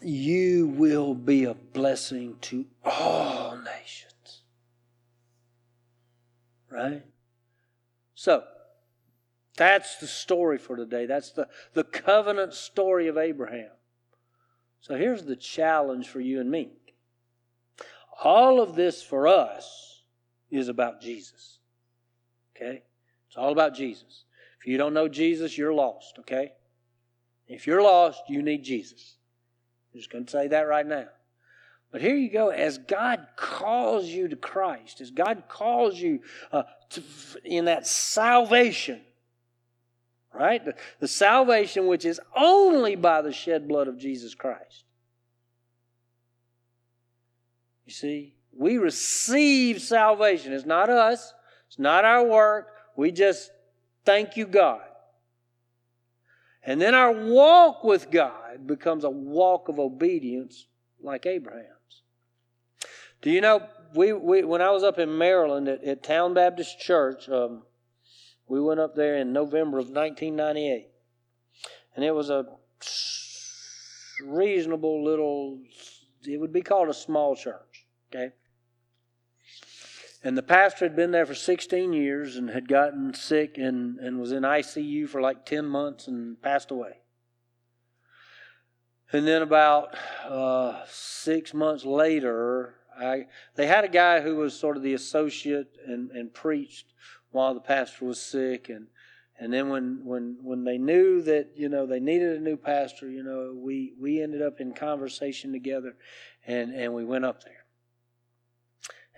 You 0.01 0.67
will 0.67 1.13
be 1.13 1.45
a 1.45 1.53
blessing 1.53 2.37
to 2.41 2.65
all 2.83 3.57
nations. 3.57 4.43
Right? 6.69 7.03
So, 8.15 8.43
that's 9.55 9.97
the 9.97 10.07
story 10.07 10.57
for 10.57 10.75
today. 10.75 11.05
That's 11.05 11.31
the, 11.31 11.47
the 11.73 11.83
covenant 11.83 12.53
story 12.53 13.07
of 13.07 13.17
Abraham. 13.17 13.69
So 14.81 14.95
here's 14.95 15.23
the 15.23 15.35
challenge 15.35 16.07
for 16.07 16.19
you 16.19 16.41
and 16.41 16.49
me. 16.49 16.71
All 18.23 18.61
of 18.61 18.75
this 18.75 19.01
for 19.01 19.27
us 19.27 20.03
is 20.49 20.67
about 20.67 21.01
Jesus. 21.01 21.59
Okay? 22.55 22.83
It's 23.27 23.37
all 23.37 23.51
about 23.51 23.75
Jesus. 23.75 24.25
If 24.59 24.67
you 24.67 24.77
don't 24.77 24.93
know 24.93 25.07
Jesus, 25.07 25.57
you're 25.57 25.73
lost, 25.73 26.15
okay? 26.19 26.53
If 27.47 27.67
you're 27.67 27.81
lost, 27.81 28.21
you 28.29 28.41
need 28.41 28.63
Jesus. 28.63 29.17
I'm 29.93 29.99
just 29.99 30.11
going 30.11 30.25
to 30.25 30.31
say 30.31 30.47
that 30.47 30.61
right 30.61 30.85
now. 30.85 31.07
But 31.91 32.01
here 32.01 32.15
you 32.15 32.29
go. 32.29 32.49
As 32.49 32.77
God 32.77 33.27
calls 33.35 34.05
you 34.05 34.27
to 34.27 34.35
Christ, 34.35 35.01
as 35.01 35.11
God 35.11 35.43
calls 35.47 35.99
you 35.99 36.21
uh, 36.51 36.63
to, 36.91 37.03
in 37.43 37.65
that 37.65 37.85
salvation, 37.85 39.01
right? 40.33 40.63
The, 40.63 40.75
the 40.99 41.07
salvation 41.07 41.87
which 41.87 42.05
is 42.05 42.19
only 42.35 42.95
by 42.95 43.21
the 43.21 43.31
shed 43.31 43.67
blood 43.67 43.87
of 43.87 43.97
Jesus 43.97 44.33
Christ. 44.35 44.85
You 47.85 47.93
see, 47.93 48.35
we 48.57 48.77
receive 48.77 49.81
salvation. 49.81 50.53
It's 50.53 50.65
not 50.65 50.89
us, 50.89 51.33
it's 51.67 51.79
not 51.79 52.05
our 52.05 52.25
work. 52.25 52.67
We 52.95 53.11
just 53.11 53.51
thank 54.05 54.37
you, 54.37 54.45
God. 54.45 54.81
And 56.65 56.79
then 56.79 56.95
our 56.95 57.11
walk 57.11 57.83
with 57.83 58.09
God 58.09 58.65
becomes 58.65 59.03
a 59.03 59.09
walk 59.09 59.67
of 59.67 59.79
obedience 59.79 60.67
like 61.01 61.25
Abraham's. 61.25 61.67
Do 63.21 63.31
you 63.31 63.41
know, 63.41 63.67
we, 63.93 64.13
we 64.13 64.43
when 64.43 64.61
I 64.61 64.71
was 64.71 64.83
up 64.83 64.97
in 64.97 65.17
Maryland 65.17 65.67
at, 65.67 65.83
at 65.83 66.03
Town 66.03 66.33
Baptist 66.33 66.79
Church, 66.79 67.27
um, 67.29 67.63
we 68.47 68.61
went 68.61 68.79
up 68.79 68.95
there 68.95 69.17
in 69.17 69.33
November 69.33 69.79
of 69.79 69.89
1998. 69.89 70.89
And 71.95 72.03
it 72.03 72.13
was 72.13 72.29
a 72.29 72.45
reasonable 74.25 75.03
little, 75.03 75.59
it 76.25 76.39
would 76.39 76.53
be 76.53 76.61
called 76.61 76.89
a 76.89 76.93
small 76.93 77.35
church, 77.35 77.85
okay? 78.09 78.33
And 80.23 80.37
the 80.37 80.43
pastor 80.43 80.85
had 80.85 80.95
been 80.95 81.11
there 81.11 81.25
for 81.25 81.35
16 81.35 81.91
years 81.91 82.37
and 82.37 82.49
had 82.49 82.67
gotten 82.67 83.13
sick 83.13 83.57
and, 83.57 83.99
and 83.99 84.19
was 84.19 84.31
in 84.31 84.43
ICU 84.43 85.09
for 85.09 85.21
like 85.21 85.45
10 85.45 85.65
months 85.65 86.07
and 86.07 86.41
passed 86.41 86.71
away. 86.71 86.99
And 89.11 89.27
then 89.27 89.41
about 89.41 89.95
uh, 90.27 90.81
six 90.87 91.53
months 91.53 91.85
later, 91.85 92.75
I, 92.97 93.27
they 93.55 93.67
had 93.67 93.83
a 93.83 93.89
guy 93.89 94.21
who 94.21 94.37
was 94.37 94.57
sort 94.57 94.77
of 94.77 94.81
the 94.81 94.93
associate 94.93 95.75
and, 95.85 96.09
and 96.11 96.33
preached 96.33 96.93
while 97.33 97.53
the 97.53 97.59
pastor 97.59 98.05
was 98.05 98.21
sick. 98.21 98.69
And, 98.69 98.87
and 99.39 99.51
then 99.51 99.69
when, 99.69 100.01
when, 100.03 100.37
when 100.41 100.63
they 100.63 100.77
knew 100.77 101.21
that, 101.23 101.49
you 101.55 101.67
know, 101.67 101.85
they 101.85 101.99
needed 101.99 102.37
a 102.37 102.41
new 102.41 102.55
pastor, 102.55 103.09
you 103.09 103.23
know, 103.23 103.53
we, 103.55 103.93
we 103.99 104.21
ended 104.21 104.41
up 104.41 104.61
in 104.61 104.73
conversation 104.73 105.51
together 105.51 105.95
and, 106.47 106.73
and 106.73 106.93
we 106.93 107.03
went 107.03 107.25
up 107.25 107.43
there. 107.43 107.65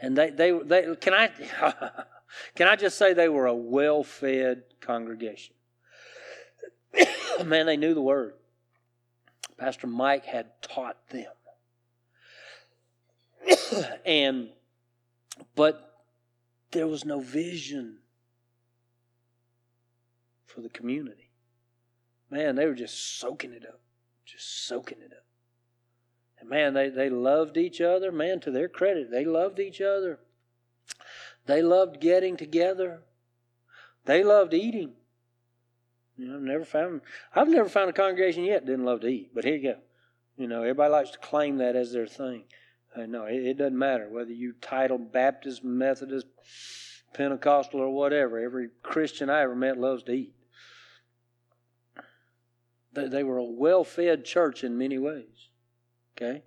And 0.02 0.18
they, 0.18 0.30
they, 0.30 0.52
they 0.52 0.96
can 1.00 1.14
I 1.14 1.28
can 2.56 2.68
I 2.68 2.76
just 2.76 2.98
say 2.98 3.14
they 3.14 3.30
were 3.30 3.46
a 3.46 3.56
well-fed 3.56 4.64
congregation. 4.82 5.56
Man, 7.46 7.66
they 7.66 7.78
knew 7.78 7.94
the 7.94 8.02
word. 8.02 8.34
Pastor 9.58 9.88
Mike 9.88 10.26
had 10.26 10.62
taught 10.62 10.98
them. 11.10 11.32
and 14.06 14.50
but 15.56 15.96
there 16.72 16.88
was 16.88 17.06
no 17.06 17.22
vision 17.22 18.00
for 20.56 20.62
the 20.62 20.70
community. 20.70 21.30
Man, 22.32 22.56
they 22.56 22.66
were 22.66 22.74
just 22.74 23.20
soaking 23.20 23.54
it 23.54 23.66
up. 23.68 23.82
Just 24.26 24.66
soaking 24.66 25.00
it 25.00 25.12
up. 25.12 25.26
And 26.40 26.50
man, 26.50 26.74
they, 26.74 26.90
they 26.90 27.10
loved 27.10 27.58
each 27.58 27.82
other. 27.82 28.12
Man, 28.12 28.40
to 28.40 28.52
their 28.52 28.70
credit, 28.70 29.12
they 29.12 29.26
loved 29.26 29.60
each 29.60 29.82
other. 29.82 30.20
They 31.46 31.62
loved 31.62 32.00
getting 32.00 32.38
together. 32.38 33.02
They 34.06 34.24
loved 34.24 34.54
eating. 34.54 34.94
You 36.18 36.28
know, 36.28 36.36
I've 36.36 36.42
never 36.42 36.66
found 36.66 37.02
I've 37.36 37.50
never 37.50 37.68
found 37.68 37.90
a 37.90 37.94
congregation 37.94 38.46
yet 38.46 38.66
didn't 38.66 38.86
love 38.86 39.02
to 39.02 39.08
eat. 39.08 39.32
But 39.34 39.44
here 39.44 39.56
you 39.56 39.74
go. 39.74 39.80
You 40.38 40.48
know, 40.48 40.62
everybody 40.62 40.92
likes 40.92 41.12
to 41.12 41.18
claim 41.18 41.58
that 41.58 41.76
as 41.76 41.92
their 41.92 42.08
thing. 42.08 42.44
Uh, 42.96 43.06
no, 43.06 43.26
it, 43.26 43.46
it 43.46 43.58
doesn't 43.58 43.78
matter 43.78 44.08
whether 44.10 44.32
you 44.32 44.54
title 44.62 44.98
Baptist, 44.98 45.64
Methodist, 45.64 46.28
Pentecostal, 47.14 47.82
or 47.82 47.90
whatever. 47.90 48.40
Every 48.40 48.70
Christian 48.82 49.30
I 49.30 49.42
ever 49.42 49.56
met 49.56 49.78
loves 49.78 50.04
to 50.04 50.14
eat. 50.14 50.35
They, 52.96 53.08
they 53.08 53.24
were 53.24 53.38
a 53.38 53.44
well-fed 53.44 54.26
church 54.26 54.64
in 54.64 54.78
many 54.78 54.98
ways. 54.98 55.50
Okay? 56.18 56.44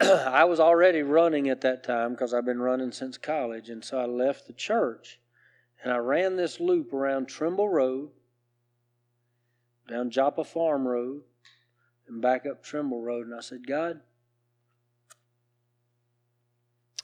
I 0.00 0.44
was 0.44 0.60
already 0.60 1.02
running 1.02 1.48
at 1.48 1.60
that 1.60 1.84
time 1.84 2.12
because 2.12 2.34
I've 2.34 2.44
been 2.44 2.60
running 2.60 2.92
since 2.92 3.16
college, 3.16 3.68
and 3.68 3.84
so 3.84 3.98
I 3.98 4.06
left 4.06 4.46
the 4.46 4.52
church 4.52 5.20
and 5.82 5.92
I 5.92 5.98
ran 5.98 6.36
this 6.36 6.58
loop 6.58 6.92
around 6.92 7.26
Trimble 7.26 7.68
Road, 7.68 8.10
down 9.88 10.10
Joppa 10.10 10.42
Farm 10.44 10.86
Road, 10.86 11.22
and 12.08 12.20
back 12.20 12.44
up 12.44 12.62
Trimble 12.62 13.02
Road. 13.02 13.26
And 13.26 13.34
I 13.34 13.40
said, 13.40 13.66
God, 13.66 14.00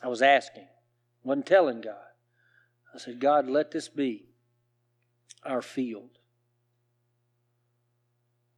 I 0.01 0.07
was 0.07 0.21
asking, 0.21 0.67
wasn't 1.23 1.45
telling 1.45 1.81
God. 1.81 1.95
I 2.93 2.97
said, 2.97 3.19
God, 3.19 3.47
let 3.47 3.71
this 3.71 3.87
be 3.87 4.25
our 5.45 5.61
field. 5.61 6.19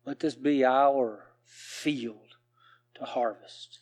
Let 0.05 0.19
this 0.19 0.35
be 0.35 0.63
our 0.63 1.25
field 1.45 2.35
to 2.95 3.05
harvest. 3.05 3.79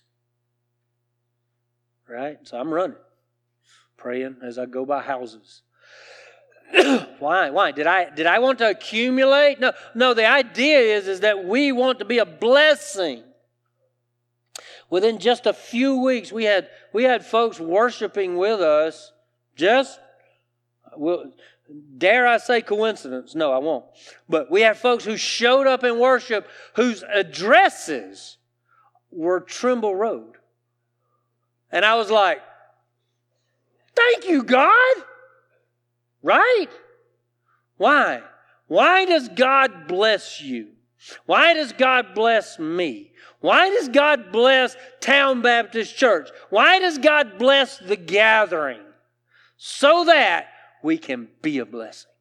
Right? 2.07 2.37
So 2.43 2.59
I'm 2.59 2.73
running, 2.73 2.97
praying 3.97 4.37
as 4.43 4.57
I 4.57 4.65
go 4.65 4.85
by 4.85 5.01
houses. 5.01 5.61
Why? 7.19 7.49
Why? 7.49 7.71
Did 7.71 7.87
I 7.87 8.09
did 8.09 8.25
I 8.25 8.39
want 8.39 8.59
to 8.59 8.69
accumulate? 8.69 9.59
No, 9.59 9.73
no, 9.93 10.13
the 10.13 10.25
idea 10.25 10.79
is, 10.79 11.07
is 11.07 11.19
that 11.21 11.45
we 11.45 11.71
want 11.71 11.99
to 11.99 12.05
be 12.05 12.17
a 12.17 12.25
blessing. 12.25 13.23
Within 14.89 15.19
just 15.19 15.45
a 15.45 15.53
few 15.53 16.01
weeks, 16.01 16.31
we 16.31 16.45
had 16.45 16.69
we 16.93 17.03
had 17.03 17.25
folks 17.25 17.59
worshiping 17.59 18.37
with 18.37 18.59
us 18.59 19.11
just 19.55 19.99
well, 20.97 21.31
Dare 21.97 22.27
I 22.27 22.37
say 22.37 22.61
coincidence? 22.61 23.35
No, 23.35 23.51
I 23.51 23.57
won't. 23.57 23.85
But 24.27 24.51
we 24.51 24.61
had 24.61 24.77
folks 24.77 25.05
who 25.05 25.17
showed 25.17 25.65
up 25.67 25.83
in 25.83 25.99
worship 25.99 26.47
whose 26.75 27.03
addresses 27.03 28.37
were 29.11 29.39
Trimble 29.39 29.95
Road. 29.95 30.33
And 31.71 31.85
I 31.85 31.95
was 31.95 32.11
like, 32.11 32.41
thank 33.95 34.27
you, 34.27 34.43
God. 34.43 34.95
Right? 36.21 36.67
Why? 37.77 38.21
Why 38.67 39.05
does 39.05 39.29
God 39.29 39.87
bless 39.87 40.41
you? 40.41 40.69
Why 41.25 41.53
does 41.53 41.73
God 41.73 42.13
bless 42.13 42.59
me? 42.59 43.11
Why 43.39 43.69
does 43.69 43.89
God 43.89 44.31
bless 44.31 44.75
Town 45.01 45.41
Baptist 45.41 45.97
Church? 45.97 46.29
Why 46.49 46.79
does 46.79 46.97
God 46.97 47.37
bless 47.37 47.77
the 47.77 47.97
gathering? 47.97 48.79
So 49.57 50.05
that 50.05 50.47
we 50.83 50.97
can 50.97 51.29
be 51.41 51.57
a 51.57 51.65
blessing. 51.65 52.11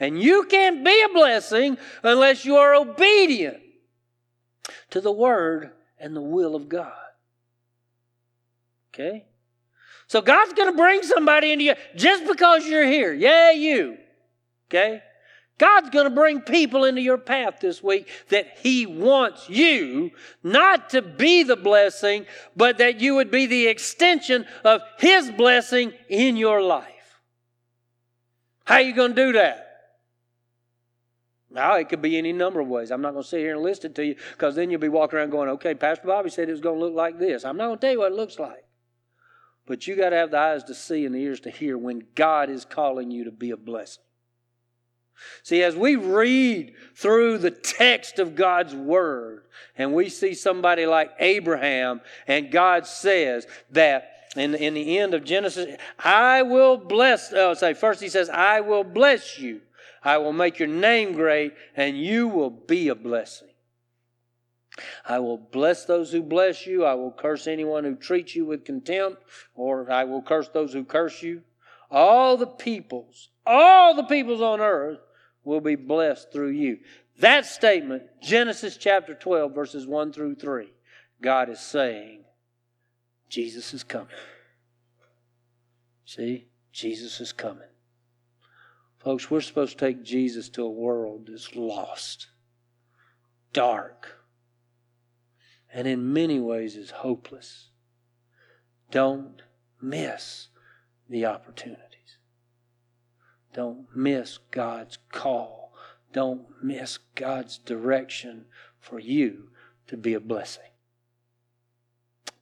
And 0.00 0.20
you 0.20 0.44
can't 0.44 0.84
be 0.84 1.02
a 1.02 1.12
blessing 1.12 1.76
unless 2.02 2.44
you 2.44 2.56
are 2.56 2.74
obedient 2.74 3.58
to 4.90 5.00
the 5.00 5.12
Word 5.12 5.70
and 5.98 6.16
the 6.16 6.22
will 6.22 6.54
of 6.54 6.68
God. 6.68 6.92
Okay? 8.94 9.26
So 10.06 10.20
God's 10.20 10.52
going 10.52 10.70
to 10.70 10.76
bring 10.76 11.02
somebody 11.02 11.52
into 11.52 11.64
you 11.64 11.74
just 11.96 12.26
because 12.26 12.66
you're 12.66 12.86
here. 12.86 13.12
Yeah, 13.12 13.52
you. 13.52 13.98
Okay? 14.68 15.02
God's 15.62 15.90
going 15.90 16.06
to 16.06 16.10
bring 16.10 16.40
people 16.40 16.86
into 16.86 17.00
your 17.00 17.18
path 17.18 17.60
this 17.60 17.80
week 17.80 18.08
that 18.30 18.58
He 18.58 18.84
wants 18.84 19.48
you 19.48 20.10
not 20.42 20.90
to 20.90 21.02
be 21.02 21.44
the 21.44 21.54
blessing, 21.54 22.26
but 22.56 22.78
that 22.78 23.00
you 23.00 23.14
would 23.14 23.30
be 23.30 23.46
the 23.46 23.68
extension 23.68 24.44
of 24.64 24.82
His 24.98 25.30
blessing 25.30 25.92
in 26.08 26.36
your 26.36 26.60
life. 26.60 27.20
How 28.64 28.74
are 28.74 28.80
you 28.80 28.92
going 28.92 29.14
to 29.14 29.26
do 29.26 29.32
that? 29.34 29.68
Now, 31.48 31.76
it 31.76 31.88
could 31.88 32.02
be 32.02 32.18
any 32.18 32.32
number 32.32 32.58
of 32.58 32.66
ways. 32.66 32.90
I'm 32.90 33.00
not 33.00 33.12
going 33.12 33.22
to 33.22 33.28
sit 33.28 33.38
here 33.38 33.54
and 33.54 33.62
list 33.62 33.84
it 33.84 33.94
to 33.94 34.04
you 34.04 34.16
because 34.32 34.56
then 34.56 34.68
you'll 34.68 34.80
be 34.80 34.88
walking 34.88 35.20
around 35.20 35.30
going, 35.30 35.48
okay, 35.50 35.76
Pastor 35.76 36.08
Bobby 36.08 36.30
said 36.30 36.48
it 36.48 36.52
was 36.52 36.60
going 36.60 36.80
to 36.80 36.84
look 36.84 36.94
like 36.94 37.20
this. 37.20 37.44
I'm 37.44 37.56
not 37.56 37.66
going 37.66 37.78
to 37.78 37.80
tell 37.80 37.92
you 37.92 37.98
what 38.00 38.10
it 38.10 38.16
looks 38.16 38.40
like. 38.40 38.64
But 39.66 39.86
you 39.86 39.94
got 39.94 40.10
to 40.10 40.16
have 40.16 40.32
the 40.32 40.38
eyes 40.38 40.64
to 40.64 40.74
see 40.74 41.06
and 41.06 41.14
the 41.14 41.20
ears 41.20 41.38
to 41.42 41.50
hear 41.50 41.78
when 41.78 42.02
God 42.16 42.50
is 42.50 42.64
calling 42.64 43.12
you 43.12 43.22
to 43.22 43.30
be 43.30 43.52
a 43.52 43.56
blessing. 43.56 44.02
See, 45.42 45.62
as 45.62 45.76
we 45.76 45.96
read 45.96 46.74
through 46.94 47.38
the 47.38 47.50
text 47.50 48.18
of 48.18 48.34
God's 48.34 48.74
Word 48.74 49.44
and 49.76 49.94
we 49.94 50.08
see 50.08 50.34
somebody 50.34 50.86
like 50.86 51.10
Abraham, 51.18 52.00
and 52.26 52.50
God 52.50 52.86
says 52.86 53.46
that 53.70 54.12
in, 54.36 54.54
in 54.54 54.74
the 54.74 54.98
end 54.98 55.14
of 55.14 55.24
Genesis, 55.24 55.76
I 55.98 56.42
will 56.42 56.76
bless, 56.76 57.32
oh, 57.32 57.54
say, 57.54 57.74
first 57.74 58.00
he 58.00 58.08
says, 58.08 58.30
I 58.30 58.60
will 58.60 58.84
bless 58.84 59.38
you. 59.38 59.60
I 60.04 60.18
will 60.18 60.32
make 60.32 60.58
your 60.58 60.68
name 60.68 61.12
great, 61.12 61.54
and 61.76 61.96
you 61.96 62.28
will 62.28 62.50
be 62.50 62.88
a 62.88 62.94
blessing. 62.94 63.48
I 65.06 65.18
will 65.18 65.36
bless 65.36 65.84
those 65.84 66.10
who 66.10 66.22
bless 66.22 66.66
you. 66.66 66.84
I 66.84 66.94
will 66.94 67.12
curse 67.12 67.46
anyone 67.46 67.84
who 67.84 67.94
treats 67.94 68.34
you 68.34 68.46
with 68.46 68.64
contempt, 68.64 69.22
or 69.54 69.90
I 69.90 70.04
will 70.04 70.22
curse 70.22 70.48
those 70.48 70.72
who 70.72 70.84
curse 70.84 71.22
you. 71.22 71.42
All 71.90 72.36
the 72.36 72.46
peoples, 72.46 73.28
all 73.44 73.94
the 73.94 74.04
peoples 74.04 74.40
on 74.40 74.60
earth 74.60 74.98
will 75.44 75.60
be 75.60 75.74
blessed 75.74 76.32
through 76.32 76.50
you. 76.50 76.78
That 77.18 77.46
statement, 77.46 78.04
Genesis 78.22 78.76
chapter 78.76 79.14
12, 79.14 79.54
verses 79.54 79.86
1 79.86 80.12
through 80.12 80.36
3, 80.36 80.68
God 81.20 81.48
is 81.50 81.60
saying, 81.60 82.24
Jesus 83.28 83.74
is 83.74 83.82
coming. 83.82 84.08
See, 86.04 86.48
Jesus 86.72 87.20
is 87.20 87.32
coming. 87.32 87.68
Folks, 88.98 89.30
we're 89.30 89.40
supposed 89.40 89.78
to 89.78 89.86
take 89.86 90.04
Jesus 90.04 90.48
to 90.50 90.62
a 90.62 90.70
world 90.70 91.28
that's 91.30 91.56
lost, 91.56 92.28
dark, 93.52 94.18
and 95.72 95.88
in 95.88 96.12
many 96.12 96.38
ways 96.38 96.76
is 96.76 96.90
hopeless. 96.90 97.70
Don't 98.90 99.42
miss 99.80 100.48
the 101.08 101.26
opportunities. 101.26 101.91
Don't 103.52 103.86
miss 103.94 104.38
God's 104.50 104.98
call. 105.10 105.72
Don't 106.12 106.42
miss 106.62 106.98
God's 107.14 107.58
direction 107.58 108.46
for 108.78 108.98
you 108.98 109.50
to 109.86 109.96
be 109.96 110.14
a 110.14 110.20
blessing. 110.20 110.62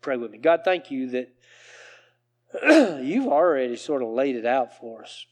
Pray 0.00 0.16
with 0.16 0.30
me. 0.30 0.38
God, 0.38 0.60
thank 0.64 0.90
you 0.90 1.10
that 1.10 1.34
you've 3.02 3.26
already 3.26 3.76
sort 3.76 4.02
of 4.02 4.08
laid 4.08 4.36
it 4.36 4.46
out 4.46 4.76
for 4.78 5.02
us. 5.02 5.26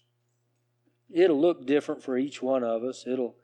It'll 1.11 1.41
look 1.41 1.67
different 1.67 2.03
for 2.03 2.19
each 2.19 2.43
one 2.43 2.63
of 2.63 2.85
us. 2.85 3.05
It'll 3.07 3.37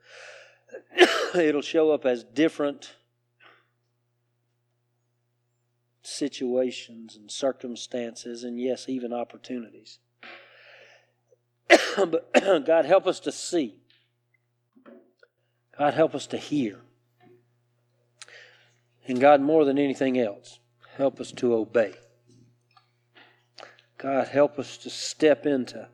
it'll 1.35 1.61
show 1.61 1.91
up 1.91 2.05
as 2.05 2.23
different 2.23 2.95
situations 6.01 7.15
and 7.15 7.31
circumstances 7.31 8.43
and 8.43 8.59
yes, 8.59 8.87
even 8.87 9.11
opportunities. 9.11 9.99
but 11.97 12.31
God 12.65 12.85
help 12.85 13.07
us 13.07 13.19
to 13.21 13.31
see. 13.31 13.75
God 15.77 15.93
help 15.93 16.15
us 16.15 16.27
to 16.27 16.37
hear. 16.37 16.79
And 19.07 19.19
God, 19.19 19.41
more 19.41 19.65
than 19.65 19.77
anything 19.77 20.17
else, 20.17 20.59
help 20.97 21.19
us 21.19 21.31
to 21.33 21.53
obey. 21.53 21.93
God, 23.97 24.27
help 24.27 24.57
us 24.57 24.77
to 24.77 24.89
step 24.89 25.45
into 25.45 25.87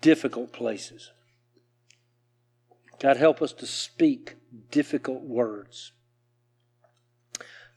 difficult 0.00 0.52
places. 0.52 1.10
God, 3.00 3.16
help 3.16 3.40
us 3.40 3.52
to 3.54 3.66
speak 3.66 4.36
difficult 4.70 5.22
words. 5.22 5.92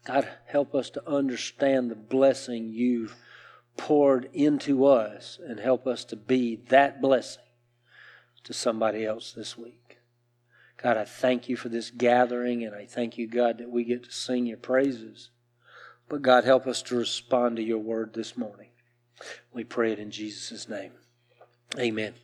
God, 0.04 0.28
help 0.48 0.74
us 0.74 0.90
to 0.92 1.08
understand 1.08 1.92
the 1.92 1.96
blessing 1.96 2.70
you've 2.70 3.16
poured 3.78 4.30
into 4.34 4.86
us 4.86 5.40
and 5.46 5.60
help 5.60 5.88
us 5.88 6.06
to 6.06 6.16
be 6.16 6.58
that 6.70 7.02
blessing 7.02 7.44
to 8.44 8.54
somebody 8.54 9.06
else 9.06 9.32
this 9.32 9.58
week. 9.58 9.98
God, 10.82 10.98
I 10.98 11.06
thank 11.06 11.48
you 11.48 11.56
for 11.56 11.70
this 11.70 11.92
gathering, 11.92 12.64
and 12.64 12.76
I 12.76 12.86
thank 12.86 13.18
you, 13.18 13.28
God, 13.28 13.60
that 13.60 13.70
we 13.70 13.84
get 13.84 14.04
to 14.04 14.12
sing 14.12 14.48
your 14.48 14.58
praises. 14.58 15.30
But 16.10 16.24
God, 16.24 16.44
help 16.44 16.66
us 16.66 16.82
to 16.84 16.96
respond 16.96 17.58
to 17.58 17.64
your 17.64 17.78
word 17.78 18.14
this 18.14 18.36
morning. 18.36 18.70
We 19.54 19.64
pray 19.64 19.92
it 19.92 20.00
in 20.00 20.12
Jesus' 20.12 20.68
name. 20.68 20.94
Amen. 21.78 22.16